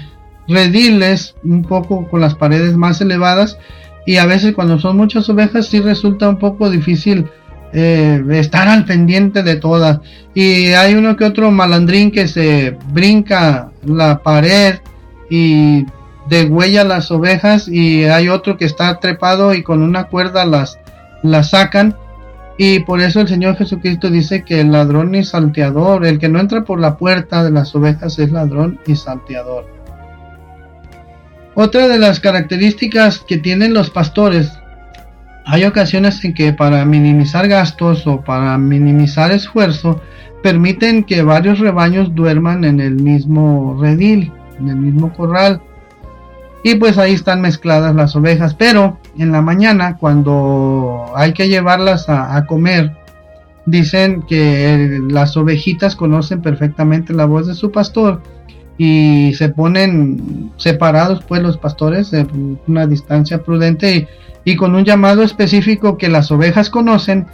rediles 0.48 1.34
un 1.44 1.62
poco 1.62 2.08
con 2.08 2.20
las 2.20 2.34
paredes 2.34 2.76
más 2.76 3.00
elevadas 3.00 3.58
y 4.06 4.16
a 4.16 4.26
veces 4.26 4.54
cuando 4.54 4.78
son 4.78 4.96
muchas 4.96 5.28
ovejas 5.28 5.66
sí 5.66 5.80
resulta 5.80 6.28
un 6.28 6.38
poco 6.38 6.70
difícil 6.70 7.26
eh, 7.72 8.22
estar 8.32 8.68
al 8.68 8.84
pendiente 8.84 9.42
de 9.42 9.56
todas 9.56 10.00
y 10.34 10.66
hay 10.68 10.94
uno 10.94 11.16
que 11.16 11.24
otro 11.24 11.50
malandrín 11.50 12.10
que 12.10 12.28
se 12.28 12.76
brinca 12.92 13.70
la 13.84 14.22
pared 14.22 14.76
y 15.30 15.84
huella 16.50 16.84
las 16.84 17.10
ovejas 17.10 17.68
y 17.68 18.04
hay 18.04 18.28
otro 18.28 18.56
que 18.56 18.64
está 18.64 18.98
trepado 18.98 19.54
y 19.54 19.62
con 19.62 19.82
una 19.82 20.04
cuerda 20.04 20.44
las, 20.44 20.78
las 21.22 21.50
sacan. 21.50 21.96
Y 22.56 22.80
por 22.80 23.00
eso 23.00 23.20
el 23.20 23.28
Señor 23.28 23.56
Jesucristo 23.56 24.10
dice 24.10 24.44
que 24.44 24.60
el 24.60 24.70
ladrón 24.70 25.14
y 25.14 25.24
salteador, 25.24 26.06
el 26.06 26.18
que 26.18 26.28
no 26.28 26.38
entra 26.38 26.64
por 26.64 26.80
la 26.80 26.96
puerta 26.96 27.42
de 27.42 27.50
las 27.50 27.74
ovejas 27.74 28.18
es 28.18 28.30
ladrón 28.30 28.78
y 28.86 28.94
salteador. 28.94 29.66
Otra 31.56 31.88
de 31.88 31.98
las 31.98 32.20
características 32.20 33.18
que 33.18 33.38
tienen 33.38 33.74
los 33.74 33.90
pastores, 33.90 34.52
hay 35.46 35.64
ocasiones 35.64 36.24
en 36.24 36.34
que 36.34 36.52
para 36.52 36.84
minimizar 36.84 37.48
gastos 37.48 38.06
o 38.06 38.22
para 38.22 38.56
minimizar 38.56 39.30
esfuerzo, 39.30 40.00
permiten 40.42 41.04
que 41.04 41.22
varios 41.22 41.58
rebaños 41.58 42.14
duerman 42.14 42.64
en 42.64 42.80
el 42.80 42.94
mismo 42.94 43.76
redil, 43.80 44.32
en 44.58 44.68
el 44.68 44.76
mismo 44.76 45.12
corral 45.12 45.60
y 46.66 46.76
pues 46.76 46.96
ahí 46.96 47.12
están 47.12 47.42
mezcladas 47.42 47.94
las 47.94 48.16
ovejas. 48.16 48.54
Pero 48.54 48.98
en 49.18 49.30
la 49.30 49.42
mañana, 49.42 49.98
cuando 49.98 51.12
hay 51.14 51.34
que 51.34 51.48
llevarlas 51.48 52.08
a, 52.08 52.44
comer, 52.46 52.96
dicen 53.66 54.22
que 54.22 54.98
las 55.08 55.36
ovejitas 55.36 55.94
conocen 55.94 56.40
perfectamente 56.40 57.12
la 57.12 57.26
voz 57.26 57.46
de 57.46 57.54
su 57.54 57.70
pastor 57.70 58.22
y 58.78 59.34
se 59.34 59.50
ponen 59.50 60.52
separados 60.56 61.22
pues 61.28 61.42
los 61.42 61.58
pastores 61.58 62.10
de 62.10 62.26
una 62.66 62.86
distancia 62.86 63.42
prudente 63.42 64.08
y, 64.44 64.56
con 64.56 64.74
un 64.74 64.84
llamado 64.84 65.22
específico 65.22 65.98
que 65.98 66.08
las 66.08 66.32
ovejas 66.32 66.70
conocen 66.70 67.26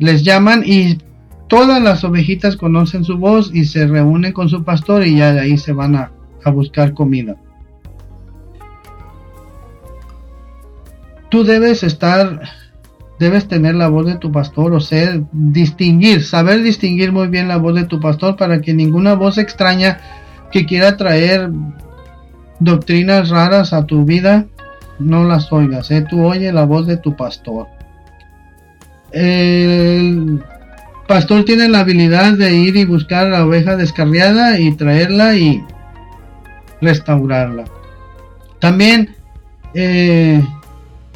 les 0.00 0.24
llaman 0.24 0.62
y 0.66 0.98
todas 1.46 1.80
las 1.80 2.02
ovejitas 2.02 2.56
conocen 2.56 3.04
su 3.04 3.18
voz 3.18 3.54
y 3.54 3.66
se 3.66 3.86
reúnen 3.86 4.32
con 4.32 4.48
su 4.48 4.64
pastor 4.64 5.06
y 5.06 5.16
ya 5.16 5.32
de 5.32 5.40
ahí 5.40 5.56
se 5.56 5.72
van 5.72 5.94
a 5.94 6.10
buscar 6.50 6.92
comida 6.92 7.36
tú 11.30 11.44
debes 11.44 11.82
estar, 11.82 12.40
debes 13.18 13.48
tener 13.48 13.74
la 13.74 13.88
voz 13.88 14.06
de 14.06 14.16
tu 14.16 14.30
pastor, 14.30 14.74
o 14.74 14.80
ser, 14.80 15.22
distinguir, 15.32 16.22
saber 16.22 16.62
distinguir 16.62 17.12
muy 17.12 17.28
bien 17.28 17.48
la 17.48 17.56
voz 17.56 17.74
de 17.74 17.84
tu 17.84 18.00
pastor 18.00 18.36
para 18.36 18.60
que 18.60 18.74
ninguna 18.74 19.14
voz 19.14 19.38
extraña 19.38 20.00
que 20.52 20.66
quiera 20.66 20.96
traer 20.96 21.50
doctrinas 22.58 23.30
raras 23.30 23.72
a 23.72 23.86
tu 23.86 24.04
vida, 24.04 24.46
no 24.98 25.24
las 25.24 25.50
oigas, 25.52 25.90
¿eh? 25.90 26.04
tú 26.08 26.24
oye 26.24 26.52
la 26.52 26.64
voz 26.64 26.86
de 26.86 26.98
tu 26.98 27.16
pastor. 27.16 27.68
El 29.12 30.42
pastor 31.08 31.44
tiene 31.44 31.68
la 31.68 31.80
habilidad 31.80 32.34
de 32.34 32.54
ir 32.54 32.76
y 32.76 32.84
buscar 32.84 33.26
a 33.26 33.30
la 33.30 33.46
oveja 33.46 33.76
descarriada 33.76 34.60
y 34.60 34.72
traerla 34.72 35.36
y 35.36 35.64
restaurarla. 36.80 37.64
También 38.60 39.16
eh, 39.74 40.44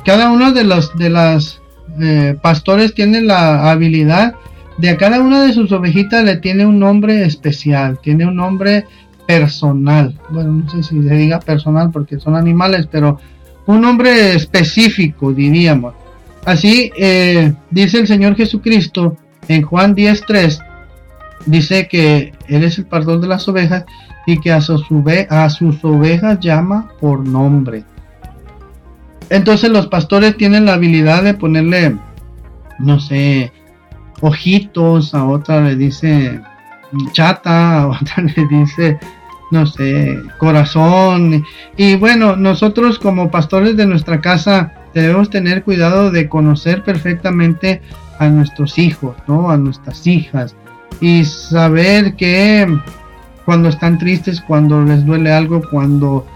cada 0.05 0.31
uno 0.31 0.53
de 0.53 0.65
los 0.65 0.97
de 0.97 1.11
las 1.11 1.61
eh, 2.01 2.37
pastores 2.41 2.95
tiene 2.95 3.21
la 3.21 3.71
habilidad 3.71 4.35
de 4.79 4.91
a 4.91 4.97
cada 4.97 5.21
una 5.21 5.45
de 5.45 5.53
sus 5.53 5.71
ovejitas 5.73 6.25
le 6.25 6.37
tiene 6.37 6.67
un 6.67 6.79
nombre 6.79 7.25
especial, 7.25 7.99
tiene 8.03 8.27
un 8.27 8.37
nombre 8.37 8.87
personal. 9.27 10.19
Bueno, 10.31 10.53
no 10.53 10.71
sé 10.71 10.83
si 10.83 11.03
se 11.03 11.15
diga 11.15 11.39
personal 11.41 11.91
porque 11.91 12.19
son 12.19 12.35
animales, 12.35 12.89
pero 12.91 13.19
un 13.67 13.81
nombre 13.81 14.35
específico, 14.35 15.33
diríamos. 15.33 15.95
Así 16.45 16.91
eh, 16.97 17.55
dice 17.71 18.01
el 18.01 18.07
Señor 18.07 18.37
Jesucristo 18.37 19.17
en 19.49 19.63
Juan 19.63 19.95
10.3, 19.95 20.59
dice 21.47 21.89
que 21.89 22.33
Él 22.49 22.65
es 22.65 22.79
el 22.79 22.87
pastor 22.87 23.21
de 23.21 23.29
las 23.29 23.47
ovejas 23.49 23.85
y 24.27 24.41
que 24.41 24.53
a 24.53 24.61
sus, 24.61 24.85
a 25.31 25.51
sus 25.51 25.85
ovejas 25.85 26.41
llama 26.41 26.91
por 27.01 27.27
nombre. 27.27 27.85
Entonces 29.31 29.71
los 29.71 29.87
pastores 29.87 30.37
tienen 30.37 30.67
la 30.67 30.75
habilidad 30.75 31.23
de 31.23 31.35
ponerle, 31.35 31.97
no 32.79 33.01
sé, 33.01 33.53
ojitos, 34.21 35.15
a 35.15 35.25
otra 35.25 35.61
le 35.61 35.77
dice 35.77 36.41
chata, 37.13 37.83
a 37.83 37.87
otra 37.89 38.23
le 38.37 38.47
dice 38.49 38.99
no 39.51 39.67
sé, 39.67 40.19
corazón. 40.39 41.45
Y 41.77 41.97
bueno, 41.97 42.37
nosotros 42.37 42.99
como 42.99 43.31
pastores 43.31 43.77
de 43.77 43.87
nuestra 43.87 44.21
casa 44.21 44.73
debemos 44.93 45.31
tener 45.31 45.63
cuidado 45.63 46.11
de 46.11 46.29
conocer 46.29 46.83
perfectamente 46.83 47.81
a 48.19 48.29
nuestros 48.29 48.79
hijos, 48.79 49.17
¿no? 49.27 49.51
A 49.51 49.57
nuestras 49.57 50.07
hijas. 50.07 50.57
Y 51.01 51.25
saber 51.25 52.17
que 52.17 52.67
cuando 53.45 53.69
están 53.69 53.99
tristes, 53.99 54.41
cuando 54.41 54.83
les 54.83 55.05
duele 55.05 55.33
algo, 55.33 55.63
cuando 55.71 56.27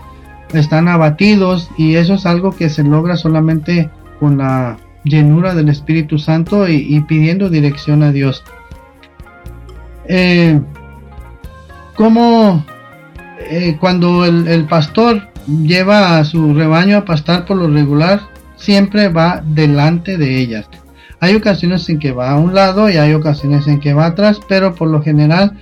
están 0.53 0.89
abatidos. 0.89 1.71
Y 1.77 1.97
eso 1.97 2.15
es 2.15 2.27
algo 2.27 2.53
que 2.53 2.71
se 2.71 2.85
logra 2.85 3.17
solamente 3.17 3.91
con 4.21 4.39
la 4.39 4.77
llenura 5.05 5.55
del 5.55 5.69
Espíritu 5.69 6.19
Santo 6.19 6.69
y, 6.69 7.01
pidiendo 7.03 7.49
dirección 7.51 8.03
a 8.03 8.13
Dios. 8.13 8.45
Eh, 10.07 10.61
como 11.95 12.65
eh, 13.51 13.77
cuando 13.81 14.25
el, 14.25 14.65
pastor 14.67 15.29
lleva 15.47 16.19
a 16.19 16.25
su 16.25 16.55
rebaño 16.55 16.99
a 16.99 17.05
pastar 17.05 17.45
por 17.45 17.57
lo 17.57 17.69
regular, 17.69 18.21
siempre 18.57 19.09
va 19.09 19.43
delante 19.45 20.17
de 20.17 20.39
ellas. 20.39 20.69
Hay 21.21 21.35
ocasiones 21.35 21.89
en 21.89 21.99
que 21.99 22.13
va 22.13 22.31
a 22.31 22.39
un 22.39 22.55
lado 22.55 22.89
y 22.89 22.97
hay 22.97 23.13
ocasiones 23.15 23.67
en 23.67 23.81
que 23.81 23.95
va 23.95 24.07
atrás, 24.07 24.41
pero 24.49 24.75
por 24.75 24.89
lo 24.89 25.03
general 25.03 25.53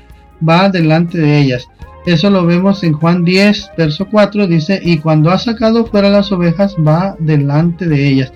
va 0.47 0.69
delante 0.69 1.19
de 1.19 1.39
ellas. 1.39 1.67
Eso 2.07 2.31
lo 2.31 2.47
vemos 2.47 2.85
en 2.85 2.93
Juan 2.93 3.25
10, 3.25 3.73
verso 3.77 4.07
4, 4.09 4.47
dice, 4.47 4.81
y 4.83 4.99
cuando 4.99 5.31
ha 5.31 5.39
sacado 5.39 5.87
fuera 5.87 6.09
las 6.09 6.31
ovejas, 6.31 6.77
va 6.77 7.17
delante 7.19 7.87
de 7.87 8.09
ellas. 8.09 8.33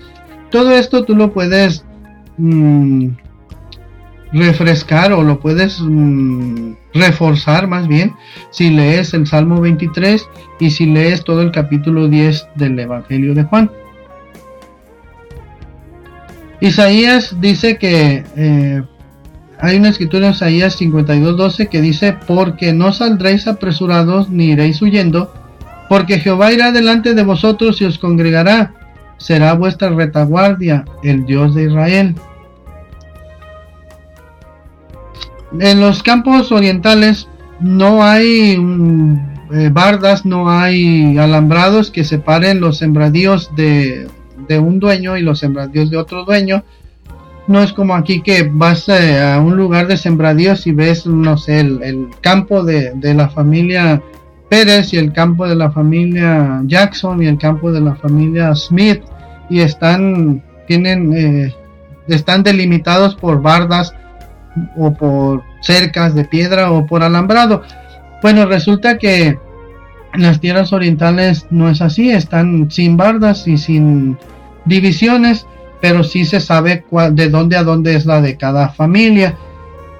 Todo 0.49 0.71
esto 0.71 1.05
tú 1.05 1.15
lo 1.15 1.31
puedes 1.31 1.85
mm, 2.37 3.07
refrescar 4.33 5.13
o 5.13 5.23
lo 5.23 5.39
puedes 5.39 5.79
mm, 5.79 6.73
reforzar 6.93 7.67
más 7.67 7.87
bien 7.87 8.13
si 8.49 8.69
lees 8.69 9.13
el 9.13 9.25
Salmo 9.25 9.61
23 9.61 10.27
y 10.59 10.71
si 10.71 10.85
lees 10.85 11.23
todo 11.23 11.41
el 11.41 11.51
capítulo 11.51 12.09
10 12.09 12.47
del 12.55 12.77
Evangelio 12.77 13.33
de 13.33 13.43
Juan. 13.43 13.71
Isaías 16.59 17.35
dice 17.39 17.77
que 17.77 18.23
eh, 18.35 18.83
hay 19.61 19.77
una 19.77 19.89
escritura 19.89 20.27
en 20.27 20.33
Isaías 20.33 20.79
52:12 20.79 21.69
que 21.69 21.81
dice, 21.81 22.17
porque 22.27 22.73
no 22.73 22.93
saldréis 22.93 23.47
apresurados 23.47 24.29
ni 24.29 24.51
iréis 24.51 24.81
huyendo, 24.81 25.31
porque 25.87 26.19
Jehová 26.19 26.51
irá 26.51 26.71
delante 26.71 27.13
de 27.13 27.23
vosotros 27.23 27.81
y 27.81 27.85
os 27.85 27.99
congregará, 27.99 28.73
será 29.17 29.53
vuestra 29.53 29.89
retaguardia, 29.89 30.85
el 31.03 31.25
Dios 31.25 31.53
de 31.53 31.65
Israel. 31.65 32.15
En 35.59 35.81
los 35.81 36.01
campos 36.01 36.51
orientales 36.51 37.27
no 37.59 38.03
hay 38.03 38.57
mm, 38.57 39.31
eh, 39.53 39.69
bardas, 39.71 40.25
no 40.25 40.49
hay 40.49 41.17
alambrados 41.17 41.91
que 41.91 42.03
separen 42.03 42.61
los 42.61 42.77
sembradíos 42.77 43.53
de, 43.55 44.07
un 44.59 44.79
dueño 44.79 45.17
y 45.17 45.21
los 45.21 45.39
sembradíos 45.39 45.89
de 45.89 45.97
otro 45.97 46.25
dueño. 46.25 46.63
No 47.47 47.61
es 47.61 47.73
como 47.73 47.95
aquí 47.95 48.21
que 48.21 48.49
vas 48.51 48.87
eh, 48.87 49.19
a 49.19 49.39
un 49.39 49.57
lugar 49.57 49.87
de 49.87 49.97
sembradíos 49.97 50.67
y 50.67 50.71
ves, 50.71 51.05
no 51.05 51.37
sé, 51.37 51.59
el, 51.59 52.09
campo 52.21 52.63
de, 52.63 52.93
la 53.01 53.29
familia 53.29 54.01
Pérez 54.49 54.93
y 54.93 54.97
el 54.97 55.11
campo 55.11 55.47
de 55.47 55.55
la 55.55 55.71
familia 55.71 56.61
Jackson 56.65 57.21
y 57.23 57.27
el 57.27 57.37
campo 57.37 57.71
de 57.71 57.81
la 57.81 57.95
familia 57.95 58.53
Smith 58.53 59.01
y 59.49 59.61
están, 59.61 60.43
tienen, 60.67 61.13
eh, 61.13 61.55
están 62.07 62.43
delimitados 62.43 63.15
por 63.15 63.41
bardas 63.41 63.93
o 64.77 64.93
por 64.93 65.43
cercas 65.61 66.13
de 66.15 66.25
piedra 66.25 66.71
o 66.71 66.85
por 66.85 67.03
alambrado. 67.03 67.63
Bueno, 68.21 68.45
resulta 68.45 68.97
que 68.97 69.37
las 70.13 70.39
tierras 70.39 70.73
orientales 70.73 71.47
no 71.49 71.69
es 71.69 71.81
así, 71.81 72.11
están 72.11 72.69
sin 72.69 72.97
bardas 72.97 73.47
y 73.47 73.57
sin 73.57 74.17
divisiones, 74.65 75.47
pero 75.81 76.03
sí 76.03 76.25
se 76.25 76.39
sabe 76.39 76.85
de 77.11 77.29
dónde 77.29 77.57
a 77.57 77.63
dónde 77.63 77.95
es 77.95 78.05
la 78.05 78.21
de 78.21 78.37
cada 78.37 78.69
familia. 78.69 79.35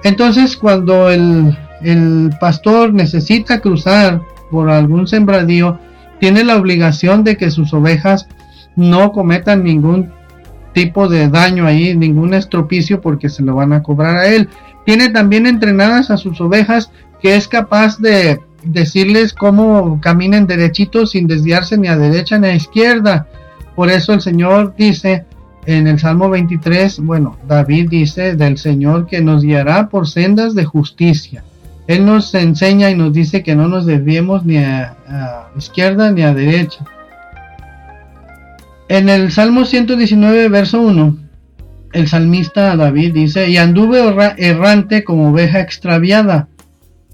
Entonces, 0.04 0.56
cuando 0.56 1.10
el, 1.10 1.56
el 1.82 2.30
pastor 2.40 2.94
necesita 2.94 3.60
cruzar 3.60 4.22
por 4.50 4.70
algún 4.70 5.06
sembradío, 5.06 5.78
tiene 6.20 6.44
la 6.44 6.56
obligación 6.56 7.24
de 7.24 7.36
que 7.36 7.50
sus 7.50 7.74
ovejas 7.74 8.28
no 8.76 9.12
cometan 9.12 9.64
ningún 9.64 10.12
tipo 10.72 11.08
de 11.08 11.28
daño 11.28 11.66
ahí, 11.66 11.96
ningún 11.96 12.34
estropicio 12.34 13.00
porque 13.00 13.28
se 13.28 13.42
lo 13.42 13.56
van 13.56 13.72
a 13.72 13.82
cobrar 13.82 14.16
a 14.16 14.26
él. 14.26 14.48
Tiene 14.86 15.10
también 15.10 15.46
entrenadas 15.46 16.10
a 16.10 16.16
sus 16.16 16.40
ovejas 16.40 16.90
que 17.20 17.36
es 17.36 17.48
capaz 17.48 17.98
de 17.98 18.40
decirles 18.64 19.32
cómo 19.32 20.00
caminen 20.00 20.46
derechitos 20.46 21.10
sin 21.10 21.26
desviarse 21.26 21.76
ni 21.76 21.88
a 21.88 21.96
derecha 21.96 22.38
ni 22.38 22.48
a 22.48 22.54
izquierda. 22.54 23.26
Por 23.74 23.90
eso 23.90 24.12
el 24.12 24.20
Señor 24.20 24.74
dice 24.76 25.24
en 25.66 25.86
el 25.86 25.98
Salmo 25.98 26.28
23, 26.28 26.98
bueno, 27.00 27.36
David 27.46 27.88
dice 27.90 28.34
del 28.34 28.58
Señor 28.58 29.06
que 29.06 29.20
nos 29.20 29.42
guiará 29.42 29.88
por 29.88 30.08
sendas 30.08 30.54
de 30.54 30.64
justicia. 30.64 31.44
Él 31.86 32.04
nos 32.04 32.34
enseña 32.34 32.90
y 32.90 32.96
nos 32.96 33.12
dice 33.12 33.42
que 33.42 33.54
no 33.54 33.68
nos 33.68 33.86
desviemos 33.86 34.44
ni 34.44 34.58
a, 34.58 34.96
izquierda 35.56 36.10
ni 36.10 36.22
a 36.22 36.34
derecha. 36.34 36.84
En 38.88 39.08
el 39.08 39.30
Salmo 39.30 39.64
119, 39.64 40.48
verso 40.48 40.80
1, 40.80 41.16
el 41.92 42.08
salmista 42.08 42.76
David 42.76 43.14
dice, 43.14 43.48
y 43.48 43.56
anduve 43.56 44.00
errante 44.38 45.04
como 45.04 45.30
oveja 45.30 45.60
extraviada, 45.60 46.48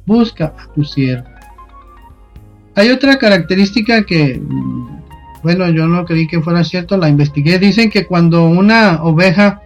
busca 0.07 0.55
a 0.59 0.73
tu 0.73 0.85
siervo. 0.85 1.29
Hay 2.75 2.91
otra 2.91 3.19
característica 3.19 4.05
que, 4.05 4.41
bueno, 5.43 5.69
yo 5.71 5.87
no 5.87 6.05
creí 6.05 6.27
que 6.27 6.41
fuera 6.41 6.65
cierto, 6.65 6.97
la 6.97 7.09
investigué. 7.09 7.59
Dicen 7.59 7.91
que 7.91 8.07
cuando 8.07 8.47
una 8.49 9.03
oveja 9.03 9.63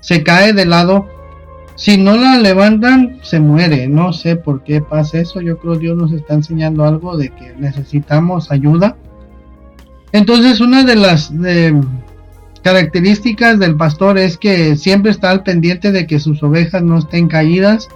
se 0.00 0.22
cae 0.22 0.52
de 0.52 0.66
lado, 0.66 1.06
si 1.76 1.98
no 1.98 2.16
la 2.16 2.38
levantan, 2.38 3.18
se 3.22 3.38
muere. 3.38 3.86
No 3.86 4.12
sé 4.12 4.36
por 4.36 4.64
qué 4.64 4.80
pasa 4.80 5.20
eso. 5.20 5.40
Yo 5.40 5.58
creo 5.58 5.74
que 5.74 5.80
Dios 5.80 5.96
nos 5.96 6.12
está 6.12 6.34
enseñando 6.34 6.84
algo 6.84 7.16
de 7.16 7.28
que 7.28 7.54
necesitamos 7.58 8.50
ayuda. 8.50 8.96
Entonces, 10.12 10.60
una 10.60 10.84
de 10.84 10.96
las 10.96 11.32
características 12.62 13.58
del 13.58 13.76
pastor 13.76 14.18
es 14.18 14.38
que 14.38 14.76
siempre 14.76 15.10
está 15.10 15.30
al 15.30 15.42
pendiente 15.42 15.92
de 15.92 16.06
que 16.06 16.18
sus 16.18 16.42
ovejas 16.42 16.82
no 16.82 16.98
estén 16.98 17.28
caídas 17.28 17.88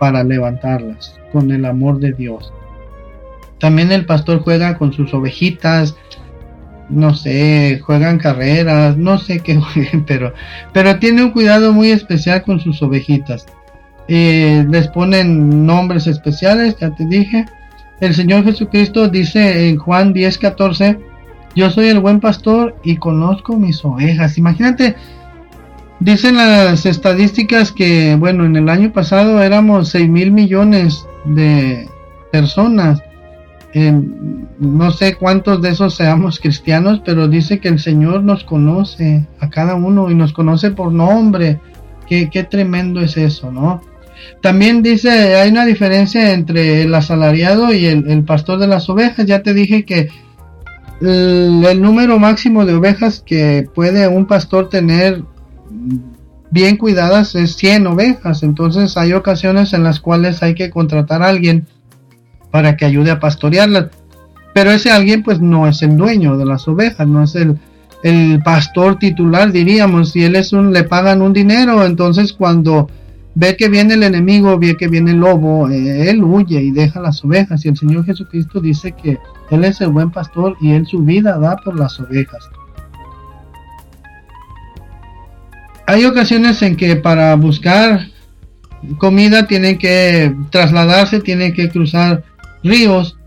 para 0.00 0.24
levantarlas 0.24 1.14
con 1.30 1.50
el 1.50 1.64
amor 1.64 2.00
de 2.00 2.12
Dios. 2.12 2.52
También 3.60 3.92
el 3.92 4.06
pastor 4.06 4.40
juega 4.40 4.78
con 4.78 4.92
sus 4.92 5.12
ovejitas, 5.12 5.96
no 6.88 7.14
sé, 7.14 7.80
juegan 7.84 8.18
carreras, 8.18 8.96
no 8.96 9.18
sé 9.18 9.40
qué 9.40 9.60
pero, 10.06 10.32
pero 10.72 10.98
tiene 10.98 11.22
un 11.22 11.30
cuidado 11.30 11.72
muy 11.72 11.90
especial 11.90 12.42
con 12.42 12.60
sus 12.60 12.82
ovejitas. 12.82 13.46
Eh, 14.08 14.64
les 14.70 14.88
ponen 14.88 15.66
nombres 15.66 16.06
especiales, 16.06 16.76
ya 16.80 16.90
te 16.90 17.04
dije. 17.06 17.44
El 18.00 18.14
Señor 18.14 18.44
Jesucristo 18.44 19.08
dice 19.08 19.68
en 19.68 19.76
Juan 19.76 20.14
10:14, 20.14 20.98
yo 21.54 21.70
soy 21.70 21.88
el 21.88 22.00
buen 22.00 22.20
pastor 22.20 22.76
y 22.84 22.96
conozco 22.96 23.56
mis 23.56 23.84
ovejas. 23.84 24.38
Imagínate, 24.38 24.96
dicen 26.00 26.36
las 26.36 26.86
estadísticas 26.86 27.72
que, 27.72 28.16
bueno, 28.16 28.44
en 28.44 28.56
el 28.56 28.68
año 28.68 28.92
pasado 28.92 29.42
éramos 29.42 29.90
6 29.90 30.08
mil 30.08 30.30
millones 30.30 31.04
de 31.24 31.88
personas. 32.30 33.02
No 33.74 34.90
sé 34.90 35.14
cuántos 35.14 35.60
de 35.60 35.70
esos 35.70 35.94
seamos 35.94 36.40
cristianos, 36.40 37.02
pero 37.04 37.28
dice 37.28 37.60
que 37.60 37.68
el 37.68 37.78
Señor 37.78 38.22
nos 38.22 38.44
conoce 38.44 39.26
a 39.40 39.50
cada 39.50 39.74
uno 39.74 40.10
y 40.10 40.14
nos 40.14 40.32
conoce 40.32 40.70
por 40.70 40.92
nombre. 40.92 41.60
Qué, 42.06 42.46
tremendo 42.50 43.00
es 43.00 43.16
eso, 43.18 43.52
¿no? 43.52 43.82
También 44.40 44.82
dice, 44.82 45.36
hay 45.36 45.50
una 45.50 45.66
diferencia 45.66 46.32
entre 46.32 46.82
el 46.82 46.94
asalariado 46.94 47.72
y 47.72 47.86
el 47.86 48.24
pastor 48.24 48.58
de 48.58 48.66
las 48.66 48.88
ovejas. 48.88 49.26
Ya 49.26 49.42
te 49.42 49.52
dije 49.52 49.84
que 49.84 50.08
el, 51.00 51.80
número 51.80 52.18
máximo 52.18 52.64
de 52.64 52.74
ovejas 52.74 53.22
que 53.24 53.68
puede 53.74 54.08
un 54.08 54.26
pastor 54.26 54.68
tener 54.68 55.22
bien 56.50 56.76
cuidadas 56.76 57.34
es 57.34 57.56
100 57.56 57.86
ovejas. 57.86 58.42
Entonces 58.42 58.96
hay 58.96 59.12
ocasiones 59.12 59.72
en 59.72 59.84
las 59.84 60.00
cuales 60.00 60.42
hay 60.42 60.54
que 60.54 60.70
contratar 60.70 61.22
a 61.22 61.28
alguien 61.28 61.66
para 62.50 62.76
que 62.76 62.84
ayude 62.84 63.10
a 63.10 63.20
pastorearlas. 63.20 63.86
Pero 64.54 64.70
ese 64.70 64.90
alguien 64.90 65.22
pues 65.22 65.40
no 65.40 65.66
es 65.66 65.82
el 65.82 65.96
dueño 65.96 66.36
de 66.36 66.44
las 66.44 66.66
ovejas, 66.66 67.06
no 67.06 67.22
es 67.22 67.34
el, 67.34 67.58
el 68.02 68.42
pastor 68.42 68.98
titular 68.98 69.52
diríamos. 69.52 70.12
Si 70.12 70.24
él 70.24 70.36
es 70.36 70.52
un, 70.52 70.72
le 70.72 70.84
pagan 70.84 71.22
un 71.22 71.32
dinero, 71.32 71.84
entonces 71.84 72.32
cuando 72.32 72.88
ve 73.34 73.56
que 73.56 73.68
viene 73.68 73.94
el 73.94 74.02
enemigo, 74.02 74.58
ve 74.58 74.76
que 74.76 74.88
viene 74.88 75.12
el 75.12 75.18
lobo, 75.18 75.68
eh, 75.68 76.10
él 76.10 76.24
huye 76.24 76.60
y 76.60 76.72
deja 76.72 77.00
las 77.00 77.24
ovejas. 77.24 77.64
Y 77.64 77.68
el 77.68 77.76
Señor 77.76 78.04
Jesucristo 78.04 78.60
dice 78.60 78.92
que 78.92 79.18
Él 79.50 79.64
es 79.64 79.80
el 79.80 79.90
buen 79.90 80.10
pastor 80.10 80.56
y 80.60 80.72
Él 80.72 80.86
su 80.86 81.04
vida 81.04 81.38
da 81.38 81.56
por 81.56 81.78
las 81.78 82.00
ovejas. 82.00 82.48
Hay 85.86 86.04
ocasiones 86.04 86.60
en 86.62 86.76
que 86.76 86.96
para 86.96 87.34
buscar 87.36 88.08
comida 88.98 89.46
tienen 89.46 89.78
que 89.78 90.34
trasladarse, 90.50 91.20
tienen 91.20 91.52
que 91.54 91.68
cruzar 91.68 92.24
ríos, 92.62 93.18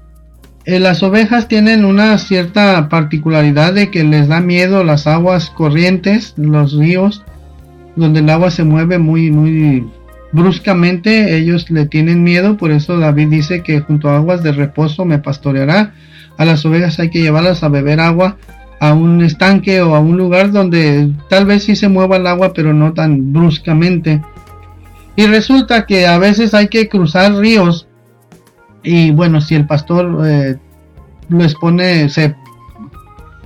eh, 0.66 0.80
las 0.80 1.02
ovejas 1.02 1.48
tienen 1.48 1.86
una 1.86 2.18
cierta 2.20 2.88
particularidad 2.88 3.74
de 3.74 3.90
que 3.90 4.04
les 4.04 4.28
da 4.28 4.42
miedo 4.42 4.84
las 4.84 5.08
aguas 5.08 5.50
corrientes, 5.50 6.36
los 6.38 6.74
ríos, 6.74 7.24
donde 7.96 8.20
el 8.20 8.30
agua 8.30 8.52
se 8.52 8.64
mueve 8.64 9.00
muy, 9.00 9.32
muy 9.32 9.88
bruscamente, 10.32 11.36
ellos 11.38 11.70
le 11.72 11.88
tienen 11.88 12.24
miedo, 12.24 12.58
por 12.58 12.72
eso 12.72 12.98
David 13.00 13.30
dice 13.30 13.64
que 13.64 13.82
junto 13.82 14.10
a 14.10 14.18
aguas 14.18 14.44
de 14.44 14.52
reposo 14.52 15.04
me 15.04 15.20
pastoreará. 15.20 15.94
A 16.38 16.46
las 16.46 16.66
ovejas 16.66 17.00
hay 17.00 17.10
que 17.10 17.22
llevarlas 17.22 17.64
a 17.64 17.70
beber 17.70 18.00
agua 18.00 18.38
a 18.80 18.94
un 18.94 19.22
estanque 19.22 19.82
o 19.82 19.96
a 19.96 20.00
un 20.00 20.18
lugar 20.18 20.52
donde 20.52 21.12
tal 21.30 21.46
vez 21.46 21.64
sí 21.64 21.76
se 21.76 21.90
mueva 21.90 22.18
el 22.18 22.28
agua, 22.28 22.54
pero 22.54 22.74
no 22.74 22.94
tan 22.94 23.34
bruscamente. 23.34 24.22
Y 25.16 25.26
resulta 25.26 25.86
que 25.86 26.08
a 26.08 26.18
veces 26.18 26.54
hay 26.54 26.68
que 26.68 26.88
cruzar 26.88 27.36
ríos 27.36 27.88
y 28.84 29.12
bueno, 29.12 29.42
si 29.42 29.56
el 29.56 29.68
pastor 29.68 30.28
eh, 30.28 30.58
les 31.30 31.56
pone, 31.56 32.10
se, 32.10 32.36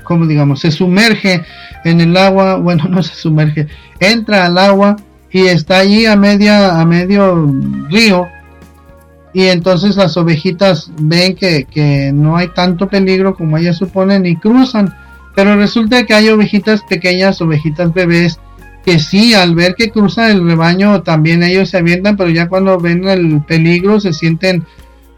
como 0.03 0.25
digamos, 0.25 0.61
se 0.61 0.71
sumerge 0.71 1.43
en 1.83 2.01
el 2.01 2.15
agua, 2.17 2.55
bueno, 2.61 2.85
no 2.89 3.03
se 3.03 3.15
sumerge, 3.15 3.67
entra 3.99 4.45
al 4.45 4.57
agua 4.57 4.95
y 5.31 5.47
está 5.47 5.79
allí 5.79 6.05
a 6.05 6.15
media, 6.15 6.79
a 6.79 6.85
medio 6.85 7.51
río. 7.89 8.27
Y 9.33 9.47
entonces 9.47 9.97
las 9.97 10.15
ovejitas 10.15 10.89
ven 10.97 11.35
que, 11.35 11.65
que 11.65 12.11
no 12.13 12.37
hay 12.37 12.47
tanto 12.47 12.87
peligro 12.87 13.35
como 13.35 13.57
ellas 13.57 13.75
suponen 13.75 14.25
y 14.25 14.37
cruzan. 14.37 14.95
Pero 15.35 15.57
resulta 15.57 16.05
que 16.05 16.13
hay 16.13 16.29
ovejitas 16.29 16.81
pequeñas, 16.87 17.41
ovejitas 17.41 17.93
bebés, 17.93 18.39
que 18.85 18.99
sí, 18.99 19.33
al 19.33 19.53
ver 19.53 19.75
que 19.75 19.89
cruza 19.89 20.31
el 20.31 20.47
rebaño, 20.47 21.01
también 21.01 21.43
ellos 21.43 21.69
se 21.69 21.77
avientan, 21.77 22.15
pero 22.15 22.29
ya 22.29 22.47
cuando 22.47 22.79
ven 22.79 23.05
el 23.09 23.41
peligro 23.41 23.99
se 23.99 24.13
sienten 24.13 24.63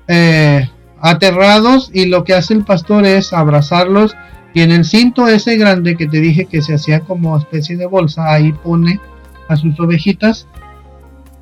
eh, 0.07 0.69
aterrados 0.99 1.91
y 1.93 2.05
lo 2.05 2.23
que 2.23 2.33
hace 2.33 2.53
el 2.53 2.63
pastor 2.63 3.05
es 3.05 3.33
abrazarlos 3.33 4.15
y 4.53 4.61
en 4.61 4.71
el 4.71 4.85
cinto 4.85 5.27
ese 5.27 5.55
grande 5.57 5.95
que 5.95 6.07
te 6.07 6.19
dije 6.19 6.45
que 6.45 6.61
se 6.61 6.73
hacía 6.73 7.01
como 7.01 7.37
especie 7.37 7.77
de 7.77 7.85
bolsa, 7.85 8.31
ahí 8.31 8.53
pone 8.53 8.99
a 9.47 9.55
sus 9.55 9.79
ovejitas 9.79 10.47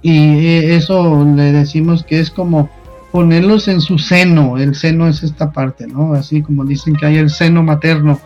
y 0.01 0.45
eh, 0.45 0.75
eso 0.75 1.25
le 1.25 1.51
decimos 1.51 2.03
que 2.03 2.19
es 2.19 2.29
como 2.29 2.69
ponerlos 3.11 3.69
en 3.69 3.79
su 3.79 3.97
seno, 3.97 4.57
el 4.57 4.75
seno 4.75 5.07
es 5.07 5.23
esta 5.23 5.51
parte, 5.51 5.87
¿no? 5.87 6.13
Así 6.13 6.41
como 6.41 6.65
dicen 6.65 6.95
que 6.95 7.05
hay 7.05 7.17
el 7.17 7.29
seno 7.29 7.63
materno. 7.63 8.19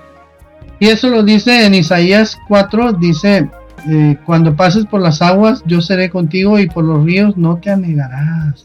Y 0.80 0.88
eso 0.88 1.10
lo 1.10 1.22
dice 1.22 1.66
en 1.66 1.76
Isaías 1.76 2.40
4, 2.48 2.94
dice, 2.94 3.48
eh, 3.88 4.18
cuando 4.26 4.56
pases 4.56 4.86
por 4.86 5.02
las 5.02 5.22
aguas, 5.22 5.62
yo 5.68 5.82
seré 5.82 6.10
contigo 6.10 6.58
y 6.58 6.68
por 6.68 6.84
los 6.84 7.06
ríos 7.06 7.38
no 7.38 7.58
te 7.58 7.70
anegarás. 7.70 8.64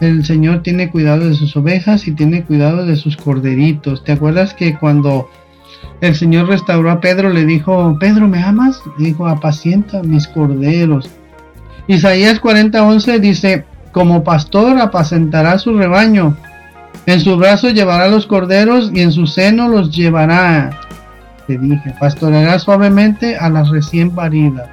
El 0.00 0.24
Señor 0.24 0.62
tiene 0.62 0.90
cuidado 0.90 1.26
de 1.26 1.34
sus 1.34 1.56
ovejas 1.56 2.06
y 2.06 2.12
tiene 2.12 2.44
cuidado 2.44 2.84
de 2.84 2.96
sus 2.96 3.16
corderitos. 3.16 4.04
¿Te 4.04 4.12
acuerdas 4.12 4.52
que 4.52 4.78
cuando 4.78 5.30
el 6.00 6.14
Señor 6.14 6.48
restauró 6.48 6.90
a 6.90 7.00
Pedro 7.00 7.30
le 7.30 7.46
dijo, 7.46 7.96
Pedro, 7.98 8.28
¿me 8.28 8.42
amas? 8.42 8.82
Dijo, 8.98 9.26
apacienta 9.26 10.02
mis 10.02 10.28
corderos. 10.28 11.08
Isaías 11.86 12.40
40:11 12.42 13.20
dice, 13.20 13.64
como 13.92 14.22
pastor 14.22 14.78
apacentará 14.78 15.58
su 15.58 15.76
rebaño. 15.78 16.36
En 17.06 17.20
su 17.20 17.36
brazo 17.36 17.70
llevará 17.70 18.08
los 18.08 18.26
corderos 18.26 18.90
y 18.92 19.00
en 19.00 19.12
su 19.12 19.26
seno 19.26 19.68
los 19.68 19.94
llevará. 19.94 20.78
Te 21.46 21.56
dije, 21.56 21.94
pastoreará 21.98 22.58
suavemente 22.58 23.38
a 23.38 23.48
las 23.48 23.70
recién 23.70 24.10
paridas. 24.10 24.68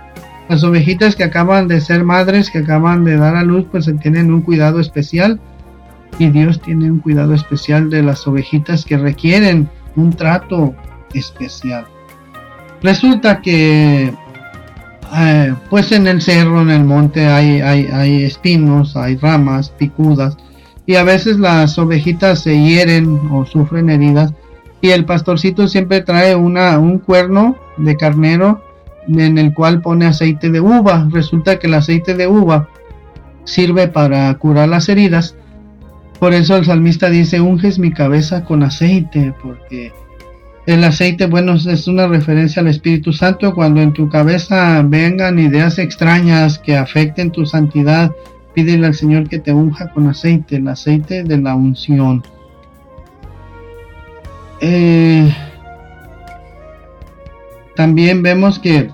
Las 0.50 0.64
ovejitas 0.64 1.16
que 1.16 1.24
acaban 1.24 1.68
de 1.68 1.80
ser 1.80 2.04
madres, 2.04 2.50
que 2.50 2.60
acaban 2.60 3.06
de 3.06 3.18
dar 3.18 3.36
a 3.36 3.44
luz, 3.44 3.66
pues 3.72 3.90
tienen 4.02 4.34
un 4.34 4.42
cuidado 4.42 4.80
especial. 4.80 5.40
Y 6.20 6.30
Dios 6.30 6.62
tiene 6.62 6.92
un 6.92 7.00
cuidado 7.00 7.34
especial 7.34 7.90
de 7.90 8.04
las 8.04 8.28
ovejitas 8.28 8.86
que 8.86 8.98
requieren 8.98 9.70
un 9.96 10.12
trato 10.14 10.76
especial. 11.14 11.86
Resulta 12.82 13.42
que, 13.42 14.14
eh, 15.16 15.56
pues 15.70 15.92
en 15.92 16.08
el 16.08 16.22
cerro, 16.22 16.62
en 16.62 16.70
el 16.70 16.84
monte, 16.84 17.26
hay, 17.26 17.62
hay, 17.62 17.88
hay 17.88 18.24
espinos, 18.24 18.96
hay 18.96 19.16
ramas 19.16 19.70
picudas. 19.70 20.38
Y 20.86 20.96
a 20.96 21.04
veces 21.04 21.40
las 21.40 21.78
ovejitas 21.80 22.40
se 22.40 22.62
hieren 22.62 23.20
o 23.32 23.46
sufren 23.46 23.90
heridas. 23.90 24.34
Y 24.82 24.90
el 24.90 25.06
pastorcito 25.06 25.70
siempre 25.70 26.02
trae 26.02 26.36
una, 26.36 26.78
un 26.78 27.00
cuerno 27.00 27.56
de 27.78 27.96
carnero 27.96 28.63
en 29.08 29.38
el 29.38 29.54
cual 29.54 29.82
pone 29.82 30.06
aceite 30.06 30.50
de 30.50 30.60
uva. 30.60 31.08
Resulta 31.12 31.60
que 31.60 31.68
el 31.68 31.74
aceite 31.74 32.16
de 32.16 32.28
uva 32.28 32.70
sirve 33.44 33.88
para 33.88 34.34
curar 34.36 34.70
las 34.70 34.90
heridas. 34.90 35.36
Por 36.20 36.34
eso 36.34 36.56
el 36.56 36.66
salmista 36.66 37.10
dice, 37.10 37.42
unges 37.42 37.80
mi 37.80 37.92
cabeza 37.92 38.46
con 38.46 38.64
aceite, 38.64 39.34
porque 39.42 39.92
el 40.66 40.84
aceite, 40.84 41.26
bueno, 41.26 41.56
es 41.56 41.88
una 41.88 42.08
referencia 42.08 42.62
al 42.62 42.70
Espíritu 42.70 43.12
Santo. 43.12 43.54
Cuando 43.54 43.82
en 43.82 43.92
tu 43.92 44.08
cabeza 44.08 44.82
vengan 44.86 45.40
ideas 45.40 45.78
extrañas 45.78 46.58
que 46.60 46.78
afecten 46.78 47.32
tu 47.32 47.46
santidad, 47.46 48.12
pídele 48.54 48.88
al 48.88 48.94
Señor 48.94 49.28
que 49.28 49.40
te 49.40 49.52
unja 49.52 49.92
con 49.92 50.08
aceite, 50.08 50.58
el 50.58 50.68
aceite 50.68 51.24
de 51.24 51.38
la 51.38 51.56
unción. 51.56 52.24
Eh, 54.62 55.36
también 57.76 58.22
vemos 58.22 58.60
que 58.60 58.90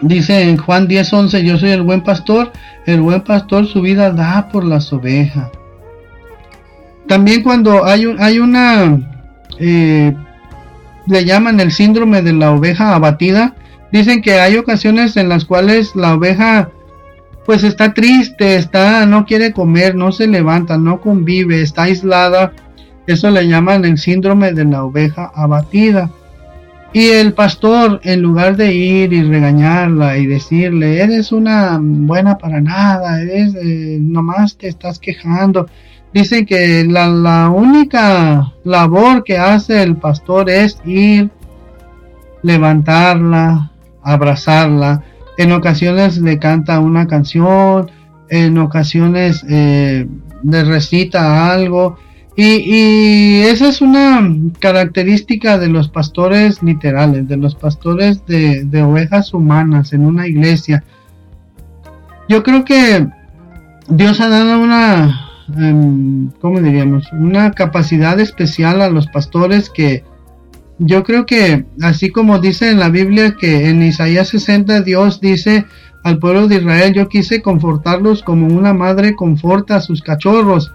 dice 0.00 0.42
en 0.42 0.56
Juan 0.56 0.88
10:11, 0.88 1.42
yo 1.42 1.58
soy 1.58 1.70
el 1.70 1.82
buen 1.82 2.02
pastor, 2.02 2.52
el 2.86 3.00
buen 3.00 3.22
pastor 3.22 3.66
su 3.66 3.80
vida 3.80 4.10
da 4.10 4.48
por 4.48 4.64
las 4.64 4.92
ovejas. 4.92 5.50
También 7.06 7.42
cuando 7.42 7.84
hay, 7.84 8.06
un, 8.06 8.20
hay 8.20 8.38
una, 8.38 8.98
eh, 9.58 10.14
le 11.06 11.24
llaman 11.24 11.60
el 11.60 11.72
síndrome 11.72 12.22
de 12.22 12.32
la 12.32 12.52
oveja 12.52 12.94
abatida, 12.94 13.54
dicen 13.90 14.22
que 14.22 14.40
hay 14.40 14.56
ocasiones 14.56 15.16
en 15.16 15.28
las 15.28 15.44
cuales 15.44 15.94
la 15.94 16.14
oveja 16.14 16.70
pues 17.44 17.64
está 17.64 17.92
triste, 17.92 18.56
está, 18.56 19.04
no 19.06 19.24
quiere 19.26 19.52
comer, 19.52 19.94
no 19.96 20.12
se 20.12 20.26
levanta, 20.26 20.78
no 20.78 21.00
convive, 21.00 21.60
está 21.60 21.84
aislada. 21.84 22.52
Eso 23.06 23.30
le 23.30 23.48
llaman 23.48 23.84
el 23.84 23.98
síndrome 23.98 24.52
de 24.52 24.64
la 24.64 24.84
oveja 24.84 25.30
abatida. 25.34 26.10
Y 26.94 27.08
el 27.08 27.32
pastor, 27.32 28.00
en 28.04 28.20
lugar 28.20 28.56
de 28.56 28.74
ir 28.74 29.14
y 29.14 29.22
regañarla 29.22 30.18
y 30.18 30.26
decirle, 30.26 31.00
eres 31.02 31.32
una 31.32 31.78
buena 31.80 32.36
para 32.36 32.60
nada, 32.60 33.22
eres, 33.22 33.54
eh, 33.54 33.98
nomás 33.98 34.58
te 34.58 34.68
estás 34.68 34.98
quejando, 34.98 35.66
dice 36.12 36.44
que 36.44 36.84
la, 36.84 37.08
la 37.08 37.48
única 37.48 38.52
labor 38.64 39.24
que 39.24 39.38
hace 39.38 39.82
el 39.82 39.96
pastor 39.96 40.50
es 40.50 40.78
ir, 40.84 41.30
levantarla, 42.42 43.70
abrazarla. 44.02 45.02
En 45.38 45.52
ocasiones 45.52 46.18
le 46.18 46.38
canta 46.38 46.78
una 46.78 47.06
canción, 47.06 47.90
en 48.28 48.58
ocasiones 48.58 49.46
eh, 49.48 50.06
le 50.42 50.64
recita 50.64 51.52
algo 51.52 51.96
y, 52.36 53.42
esa 53.42 53.68
es 53.68 53.82
una 53.82 54.30
característica 54.58 55.58
de 55.58 55.68
los 55.68 55.88
pastores 55.88 56.62
literales, 56.62 57.28
de 57.28 57.36
los 57.36 57.54
pastores 57.54 58.24
de, 58.26 58.82
ovejas 58.82 59.34
humanas 59.34 59.92
en 59.92 60.06
una 60.06 60.26
iglesia. 60.26 60.82
Yo 62.28 62.42
creo 62.42 62.64
que 62.64 63.06
Dios 63.88 64.20
ha 64.20 64.28
dado 64.28 64.60
una, 64.60 65.28
em, 65.58 66.30
¿cómo 66.40 66.60
diríamos? 66.60 67.12
Una 67.12 67.50
capacidad 67.50 68.18
especial 68.18 68.80
a 68.80 68.88
los 68.88 69.06
pastores 69.08 69.68
que 69.68 70.04
yo 70.78 71.04
creo 71.04 71.26
que, 71.26 71.66
así 71.82 72.10
como 72.10 72.38
dice 72.38 72.70
en 72.70 72.80
la 72.80 72.88
Biblia 72.88 73.36
que 73.38 73.68
en 73.68 73.82
Isaías 73.82 74.28
60 74.28 74.80
Dios 74.80 75.20
dice 75.20 75.66
al 76.02 76.18
pueblo 76.18 76.48
de 76.48 76.56
Israel, 76.56 76.94
yo 76.94 77.08
quise 77.08 77.42
confortarlos 77.42 78.22
como 78.22 78.46
una 78.46 78.72
madre 78.72 79.14
conforta 79.14 79.76
a 79.76 79.80
sus 79.80 80.02
cachorros 80.02 80.72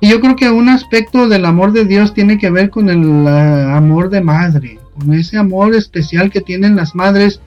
y 0.00 0.08
yo 0.08 0.20
creo 0.20 0.36
que 0.36 0.50
un 0.50 0.68
aspecto 0.68 1.28
del 1.28 1.44
amor 1.44 1.72
de 1.72 1.84
Dios 1.84 2.12
tiene 2.12 2.38
que 2.38 2.50
ver 2.50 2.70
con 2.70 2.90
el 2.90 3.26
amor 3.26 4.10
de 4.10 4.20
madre, 4.20 4.78
con 4.98 5.12
ese 5.14 5.38
amor 5.38 5.74
especial 5.74 6.30
que 6.30 6.42
tienen 6.42 6.76
las 6.76 6.94
madres. 6.94 7.40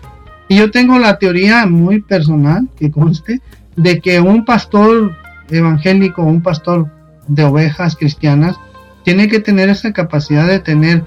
Y 0.48 0.58
yo 0.58 0.72
tengo 0.72 0.98
la 0.98 1.20
teoría 1.20 1.66
muy 1.68 2.02
personal, 2.02 2.68
que 2.78 2.90
conste, 2.90 3.42
de 3.76 4.00
que 4.02 4.20
un 4.20 4.46
pastor 4.46 5.16
evangélico, 5.50 6.24
un 6.24 6.42
pastor 6.42 6.88
de 7.28 7.44
ovejas 7.44 7.96
cristianas, 7.96 8.58
tiene 9.04 9.28
que 9.28 9.40
tener 9.40 9.70
esa 9.70 9.94
capacidad 9.94 10.48
de 10.48 10.60
tener 10.60 11.04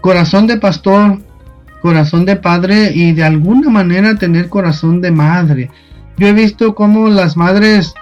corazón 0.00 0.48
de 0.48 0.56
pastor, 0.56 1.20
corazón 1.80 2.24
de 2.24 2.36
padre 2.36 2.90
y 2.92 3.12
de 3.12 3.24
alguna 3.24 3.70
manera 3.70 4.16
tener 4.16 4.48
corazón 4.48 5.00
de 5.00 5.12
madre. 5.12 5.70
Yo 6.16 6.26
he 6.26 6.32
visto 6.32 6.74
cómo 6.74 7.08
las 7.08 7.36
madres 7.36 7.94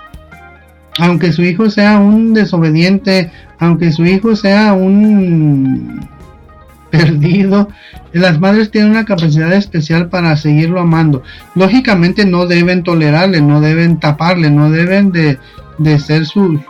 aunque 0.99 1.33
su 1.33 1.43
hijo 1.43 1.71
sea 1.71 1.99
un 1.99 2.35
desobediente, 2.35 3.31
aunque 3.59 3.93
su 3.93 4.05
hijo 4.05 4.37
sea 4.37 4.73
un 4.73 6.09
perdido, 6.91 7.69
las 8.13 8.41
madres 8.41 8.71
tienen 8.71 8.93
una 8.93 9.05
capacidad 9.05 9.53
especial 9.53 10.09
para 10.09 10.37
seguirlo 10.37 10.81
amando. 10.81 11.23
Lógicamente 11.55 12.25
no 12.25 12.47
deben 12.47 12.83
tolerarle, 12.83 13.41
no 13.41 13.61
deben 13.61 14.01
taparle, 14.01 14.51
no 14.51 14.71
deben 14.71 15.13
de 15.13 15.39
de 15.79 15.99
ser 15.99 16.27
su, 16.27 16.61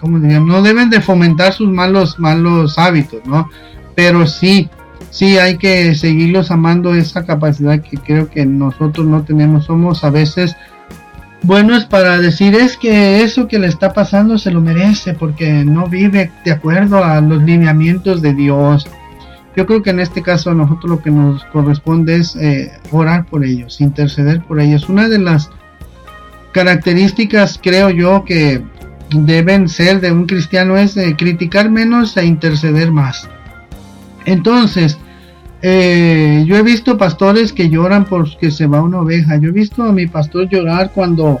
¿cómo? 0.00 0.18
No 0.18 0.62
deben 0.62 0.90
de 0.90 1.00
fomentar 1.00 1.52
sus 1.52 1.68
malos, 1.68 2.18
malos 2.18 2.78
hábitos, 2.78 3.20
¿no? 3.26 3.48
Pero 3.94 4.26
sí, 4.26 4.68
sí 5.10 5.38
hay 5.38 5.56
que 5.56 5.94
seguirlos 5.94 6.50
amando 6.50 6.94
esa 6.94 7.24
capacidad 7.24 7.80
que 7.80 7.96
creo 7.96 8.28
que 8.28 8.44
nosotros 8.44 9.06
no 9.06 9.22
tenemos. 9.22 9.64
Somos 9.66 10.04
a 10.04 10.10
veces 10.10 10.56
buenos 11.44 11.84
para 11.84 12.18
decir 12.18 12.54
es 12.54 12.76
que 12.76 13.22
eso 13.22 13.46
que 13.48 13.58
le 13.58 13.66
está 13.66 13.92
pasando 13.92 14.38
se 14.38 14.50
lo 14.50 14.60
merece 14.60 15.14
porque 15.14 15.64
no 15.64 15.86
vive 15.86 16.30
de 16.44 16.52
acuerdo 16.52 17.04
a 17.04 17.20
los 17.20 17.42
lineamientos 17.42 18.22
de 18.22 18.34
Dios. 18.34 18.86
Yo 19.56 19.66
creo 19.66 19.82
que 19.82 19.90
en 19.90 20.00
este 20.00 20.22
caso 20.22 20.52
nosotros 20.54 20.90
lo 20.90 21.02
que 21.02 21.10
nos 21.10 21.44
corresponde 21.46 22.16
es 22.16 22.34
eh, 22.36 22.72
orar 22.90 23.26
por 23.26 23.44
ellos, 23.44 23.80
interceder 23.80 24.42
por 24.42 24.60
ellos. 24.60 24.88
Una 24.88 25.08
de 25.08 25.18
las 25.18 25.50
características 26.52 27.60
creo 27.62 27.90
yo 27.90 28.24
que 28.24 28.62
deben 29.10 29.68
ser 29.68 30.00
de 30.00 30.12
un 30.12 30.26
cristiano 30.26 30.76
es 30.76 30.96
eh, 30.96 31.14
criticar 31.16 31.70
menos 31.70 32.16
e 32.16 32.24
interceder 32.24 32.90
más. 32.90 33.28
Entonces, 34.24 34.98
eh, 35.66 36.44
yo 36.46 36.56
he 36.56 36.62
visto 36.62 36.98
pastores 36.98 37.52
que 37.52 37.70
lloran 37.70 38.04
porque 38.04 38.50
se 38.50 38.66
va 38.66 38.82
una 38.82 39.00
oveja. 39.00 39.36
Yo 39.38 39.48
he 39.48 39.52
visto 39.52 39.82
a 39.82 39.92
mi 39.92 40.06
pastor 40.06 40.48
llorar 40.48 40.92
cuando, 40.94 41.40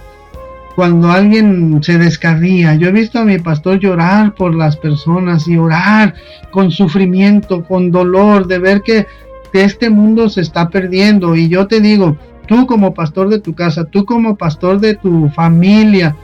cuando 0.74 1.10
alguien 1.10 1.82
se 1.82 1.98
descarría. 1.98 2.74
Yo 2.74 2.88
he 2.88 2.92
visto 2.92 3.18
a 3.18 3.24
mi 3.24 3.38
pastor 3.38 3.78
llorar 3.78 4.34
por 4.34 4.54
las 4.54 4.76
personas 4.76 5.46
y 5.46 5.58
orar 5.58 6.14
con 6.50 6.70
sufrimiento, 6.70 7.64
con 7.64 7.90
dolor, 7.90 8.46
de 8.46 8.58
ver 8.58 8.80
que, 8.80 9.06
que 9.52 9.64
este 9.64 9.90
mundo 9.90 10.30
se 10.30 10.40
está 10.40 10.70
perdiendo. 10.70 11.36
Y 11.36 11.48
yo 11.48 11.66
te 11.66 11.80
digo, 11.80 12.16
Tú 12.46 12.66
como 12.66 12.92
pastor 12.92 13.28
de 13.30 13.40
tu 13.40 13.54
casa, 13.54 13.84
tú 13.84 14.04
como 14.04 14.36
pastor 14.36 14.78
de 14.80 14.94
tu 14.94 15.30
familia, 15.30 16.16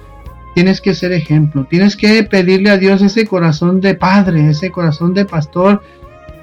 tienes 0.54 0.80
que 0.80 0.94
ser 0.94 1.12
ejemplo. 1.12 1.66
Tienes 1.68 1.96
que 1.96 2.22
pedirle 2.24 2.70
a 2.70 2.76
Dios 2.76 3.00
ese 3.00 3.26
corazón 3.26 3.80
de 3.80 3.94
padre, 3.94 4.50
ese 4.50 4.70
corazón 4.70 5.14
de 5.14 5.24
pastor 5.24 5.82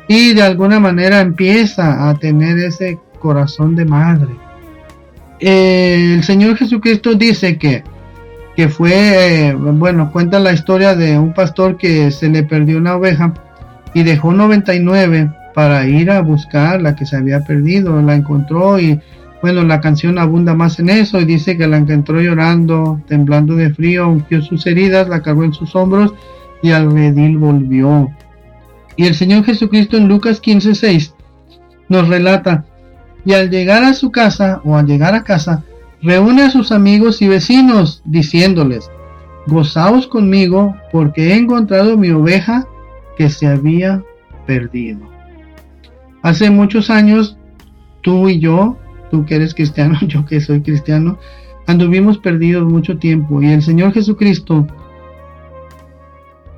y 0.08 0.34
de 0.34 0.42
alguna 0.42 0.80
manera 0.80 1.22
empieza 1.22 2.10
a 2.10 2.16
tener 2.16 2.58
ese 2.60 3.00
corazón 3.20 3.76
de 3.76 3.86
madre. 3.86 4.30
Eh, 5.40 6.14
el 6.16 6.24
Señor 6.24 6.56
Jesucristo 6.58 7.14
dice 7.14 7.58
que, 7.58 7.84
que 8.56 8.70
fue, 8.70 9.50
eh, 9.50 9.54
bueno, 9.54 10.12
cuenta 10.12 10.40
la 10.40 10.54
historia 10.54 10.96
de 10.96 11.18
un 11.18 11.34
pastor 11.34 11.78
que 11.78 12.10
se 12.12 12.30
le 12.30 12.44
perdió 12.44 12.78
una 12.78 12.96
oveja 12.96 13.34
y 13.94 14.04
dejó 14.04 14.32
99 14.32 15.32
para 15.54 15.88
ir 15.88 16.12
a 16.12 16.22
buscar 16.22 16.82
la 16.82 16.96
que 16.96 17.06
se 17.06 17.18
había 17.18 17.42
perdido. 17.42 18.02
La 18.02 18.16
encontró 18.16 18.80
y 18.80 19.00
bueno, 19.42 19.64
la 19.64 19.82
canción 19.82 20.18
abunda 20.18 20.56
más 20.56 20.80
en 20.80 20.90
eso 20.90 21.20
y 21.20 21.26
dice 21.26 21.58
que 21.58 21.68
la 21.68 21.78
encontró 21.78 22.20
llorando, 22.20 23.02
temblando 23.08 23.56
de 23.56 23.72
frío, 23.72 24.08
ungió 24.08 24.42
sus 24.42 24.66
heridas, 24.66 25.08
la 25.08 25.22
cargó 25.22 25.44
en 25.44 25.54
sus 25.54 25.76
hombros 25.76 26.14
y 26.64 26.72
al 26.72 26.92
redil 26.92 27.38
volvió. 27.38 28.10
Y 28.98 29.06
el 29.06 29.16
Señor 29.16 29.46
Jesucristo 29.46 29.96
en 29.96 30.08
Lucas 30.08 30.42
15:6 30.42 31.14
nos 31.88 32.08
relata, 32.10 32.66
y 33.24 33.34
al 33.34 33.50
llegar 33.50 33.84
a 33.84 33.94
su 33.94 34.12
casa 34.12 34.62
o 34.66 34.76
al 34.76 34.86
llegar 34.86 35.16
a 35.16 35.24
casa, 35.24 35.64
reúne 36.02 36.44
a 36.44 36.50
sus 36.50 36.72
amigos 36.72 37.22
y 37.22 37.28
vecinos, 37.28 38.02
diciéndoles, 38.06 38.92
gozaos 39.48 40.08
conmigo 40.08 40.76
porque 40.92 41.30
he 41.30 41.36
encontrado 41.36 41.98
mi 41.98 42.10
oveja 42.10 42.68
que 43.18 43.30
se 43.30 43.48
había 43.48 44.04
perdido. 44.46 45.00
Hace 46.22 46.50
muchos 46.50 46.90
años, 46.90 47.38
tú 48.02 48.28
y 48.28 48.40
yo 48.40 48.78
tú 49.10 49.26
que 49.26 49.36
eres 49.36 49.54
cristiano, 49.54 49.98
yo 50.08 50.26
que 50.26 50.40
soy 50.40 50.62
cristiano, 50.62 51.18
anduvimos 51.66 52.18
perdidos 52.18 52.66
mucho 52.72 52.98
tiempo 52.98 53.42
y 53.42 53.48
el 53.48 53.62
Señor 53.62 53.94
Jesucristo 53.94 54.68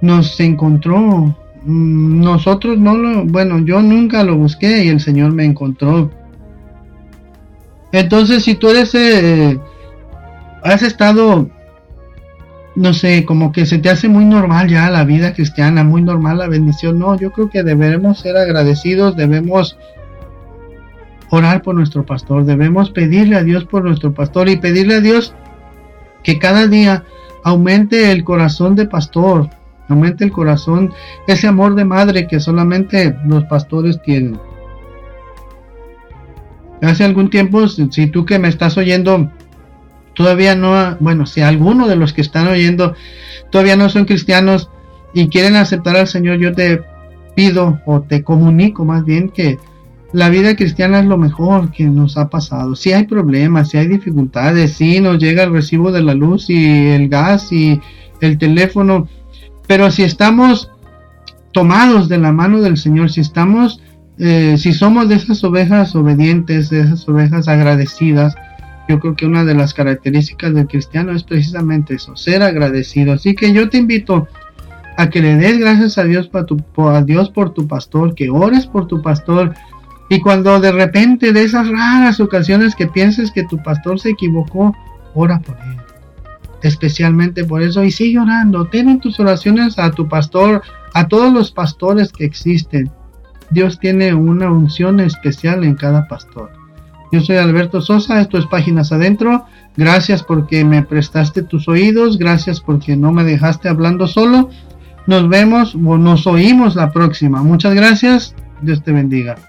nos 0.01 0.39
encontró. 0.39 1.35
Mm, 1.63 2.21
nosotros 2.21 2.77
no 2.77 2.95
lo, 2.95 3.25
bueno, 3.25 3.59
yo 3.59 3.81
nunca 3.81 4.23
lo 4.23 4.37
busqué 4.37 4.85
y 4.85 4.89
el 4.89 4.99
Señor 4.99 5.33
me 5.33 5.45
encontró. 5.45 6.09
Entonces, 7.91 8.43
si 8.43 8.55
tú 8.55 8.69
eres, 8.69 8.93
eh, 8.95 9.59
has 10.63 10.83
estado, 10.83 11.49
no 12.75 12.93
sé, 12.93 13.25
como 13.25 13.51
que 13.51 13.65
se 13.65 13.79
te 13.79 13.89
hace 13.89 14.07
muy 14.07 14.25
normal 14.25 14.69
ya 14.69 14.89
la 14.89 15.03
vida 15.03 15.33
cristiana, 15.33 15.83
muy 15.83 16.01
normal 16.01 16.37
la 16.37 16.47
bendición, 16.47 16.99
no, 16.99 17.17
yo 17.17 17.31
creo 17.31 17.49
que 17.49 17.63
debemos 17.63 18.19
ser 18.19 18.37
agradecidos, 18.37 19.15
debemos 19.15 19.77
orar 21.31 21.61
por 21.61 21.75
nuestro 21.75 22.05
pastor, 22.05 22.45
debemos 22.45 22.91
pedirle 22.91 23.35
a 23.35 23.43
Dios 23.43 23.65
por 23.65 23.83
nuestro 23.83 24.13
pastor 24.13 24.49
y 24.49 24.57
pedirle 24.57 24.95
a 24.95 25.01
Dios 25.01 25.33
que 26.23 26.39
cada 26.39 26.67
día 26.67 27.03
aumente 27.43 28.11
el 28.11 28.23
corazón 28.23 28.75
de 28.75 28.85
pastor, 28.85 29.49
aumente 29.89 30.23
el 30.23 30.31
corazón, 30.31 30.93
ese 31.27 31.47
amor 31.47 31.75
de 31.75 31.85
madre 31.85 32.27
que 32.27 32.39
solamente 32.39 33.15
los 33.25 33.43
pastores 33.45 34.01
tienen. 34.01 34.39
Hace 36.81 37.03
algún 37.03 37.29
tiempo, 37.29 37.67
si 37.67 38.07
tú 38.07 38.25
que 38.25 38.39
me 38.39 38.47
estás 38.47 38.77
oyendo, 38.77 39.29
todavía 40.13 40.55
no, 40.55 40.95
bueno, 40.99 41.25
si 41.25 41.41
alguno 41.41 41.87
de 41.87 41.97
los 41.97 42.13
que 42.13 42.21
están 42.21 42.47
oyendo 42.47 42.93
todavía 43.51 43.75
no 43.75 43.89
son 43.89 44.05
cristianos 44.05 44.69
y 45.13 45.27
quieren 45.27 45.55
aceptar 45.55 45.97
al 45.97 46.07
Señor, 46.07 46.37
yo 46.37 46.53
te 46.53 46.81
pido 47.35 47.81
o 47.85 48.01
te 48.01 48.23
comunico 48.23 48.85
más 48.85 49.03
bien 49.03 49.29
que 49.29 49.57
la 50.11 50.29
vida 50.29 50.55
cristiana 50.55 50.99
es 50.99 51.05
lo 51.05 51.17
mejor 51.17 51.71
que 51.71 51.85
nos 51.85 52.17
ha 52.17 52.29
pasado. 52.29 52.75
Si 52.75 52.91
hay 52.91 53.05
problemas, 53.05 53.69
si 53.69 53.77
hay 53.77 53.87
dificultades, 53.87 54.73
si 54.73 54.99
nos 54.99 55.19
llega 55.19 55.43
el 55.43 55.53
recibo 55.53 55.91
de 55.91 56.01
la 56.01 56.15
luz 56.15 56.49
y 56.49 56.87
el 56.89 57.09
gas 57.09 57.51
y 57.51 57.79
el 58.19 58.37
teléfono, 58.37 59.07
pero 59.69 59.91
si 59.91 60.01
estamos 60.01 60.71
tomados 61.51 62.09
de 62.09 62.17
la 62.17 62.31
mano 62.31 62.59
del 62.59 62.75
Señor, 62.75 63.11
si 63.11 63.21
estamos, 63.21 63.79
eh, 64.17 64.55
si 64.57 64.73
somos 64.73 65.07
de 65.07 65.13
esas 65.13 65.43
ovejas 65.43 65.95
obedientes, 65.95 66.71
de 66.71 66.81
esas 66.81 67.07
ovejas 67.07 67.47
agradecidas, 67.47 68.33
yo 68.89 68.99
creo 68.99 69.15
que 69.15 69.27
una 69.27 69.45
de 69.45 69.53
las 69.53 69.75
características 69.75 70.55
del 70.55 70.65
cristiano 70.65 71.11
es 71.11 71.21
precisamente 71.21 71.93
eso, 71.93 72.15
ser 72.15 72.41
agradecido. 72.41 73.13
Así 73.13 73.35
que 73.35 73.53
yo 73.53 73.69
te 73.69 73.77
invito 73.77 74.27
a 74.97 75.07
que 75.11 75.21
le 75.21 75.35
des 75.35 75.59
gracias 75.59 75.99
a 75.99 76.03
Dios, 76.03 76.31
tu, 76.47 76.89
a 76.89 77.03
Dios 77.03 77.29
por 77.29 77.53
tu 77.53 77.67
pastor, 77.67 78.15
que 78.15 78.31
ores 78.31 78.65
por 78.65 78.87
tu 78.87 79.03
pastor, 79.03 79.53
y 80.09 80.19
cuando 80.19 80.59
de 80.59 80.71
repente 80.71 81.31
de 81.31 81.43
esas 81.43 81.69
raras 81.69 82.19
ocasiones 82.19 82.73
que 82.73 82.87
pienses 82.87 83.29
que 83.29 83.43
tu 83.43 83.61
pastor 83.61 83.99
se 83.99 84.09
equivocó, 84.09 84.75
ora 85.13 85.39
por 85.39 85.55
él. 85.57 85.88
Especialmente 86.63 87.45
por 87.45 87.61
eso. 87.61 87.83
Y 87.83 87.91
sigue 87.91 88.19
orando. 88.19 88.65
Ten 88.65 88.89
en 88.89 88.99
tus 88.99 89.19
oraciones 89.19 89.79
a 89.79 89.91
tu 89.91 90.07
pastor, 90.07 90.61
a 90.93 91.07
todos 91.07 91.33
los 91.33 91.51
pastores 91.51 92.11
que 92.11 92.25
existen. 92.25 92.91
Dios 93.51 93.79
tiene 93.79 94.13
una 94.13 94.51
unción 94.51 94.99
especial 94.99 95.63
en 95.63 95.75
cada 95.75 96.07
pastor. 96.07 96.51
Yo 97.11 97.21
soy 97.21 97.37
Alberto 97.37 97.81
Sosa, 97.81 98.21
esto 98.21 98.37
es 98.37 98.45
Páginas 98.45 98.91
Adentro. 98.91 99.45
Gracias 99.75 100.21
porque 100.21 100.63
me 100.63 100.83
prestaste 100.83 101.41
tus 101.41 101.67
oídos, 101.67 102.17
gracias 102.19 102.59
porque 102.59 102.95
no 102.95 103.11
me 103.11 103.23
dejaste 103.23 103.69
hablando 103.69 104.07
solo. 104.07 104.49
Nos 105.07 105.27
vemos 105.27 105.73
o 105.73 105.97
nos 105.97 106.27
oímos 106.27 106.75
la 106.75 106.91
próxima. 106.91 107.41
Muchas 107.41 107.73
gracias, 107.73 108.35
Dios 108.61 108.83
te 108.83 108.91
bendiga. 108.91 109.48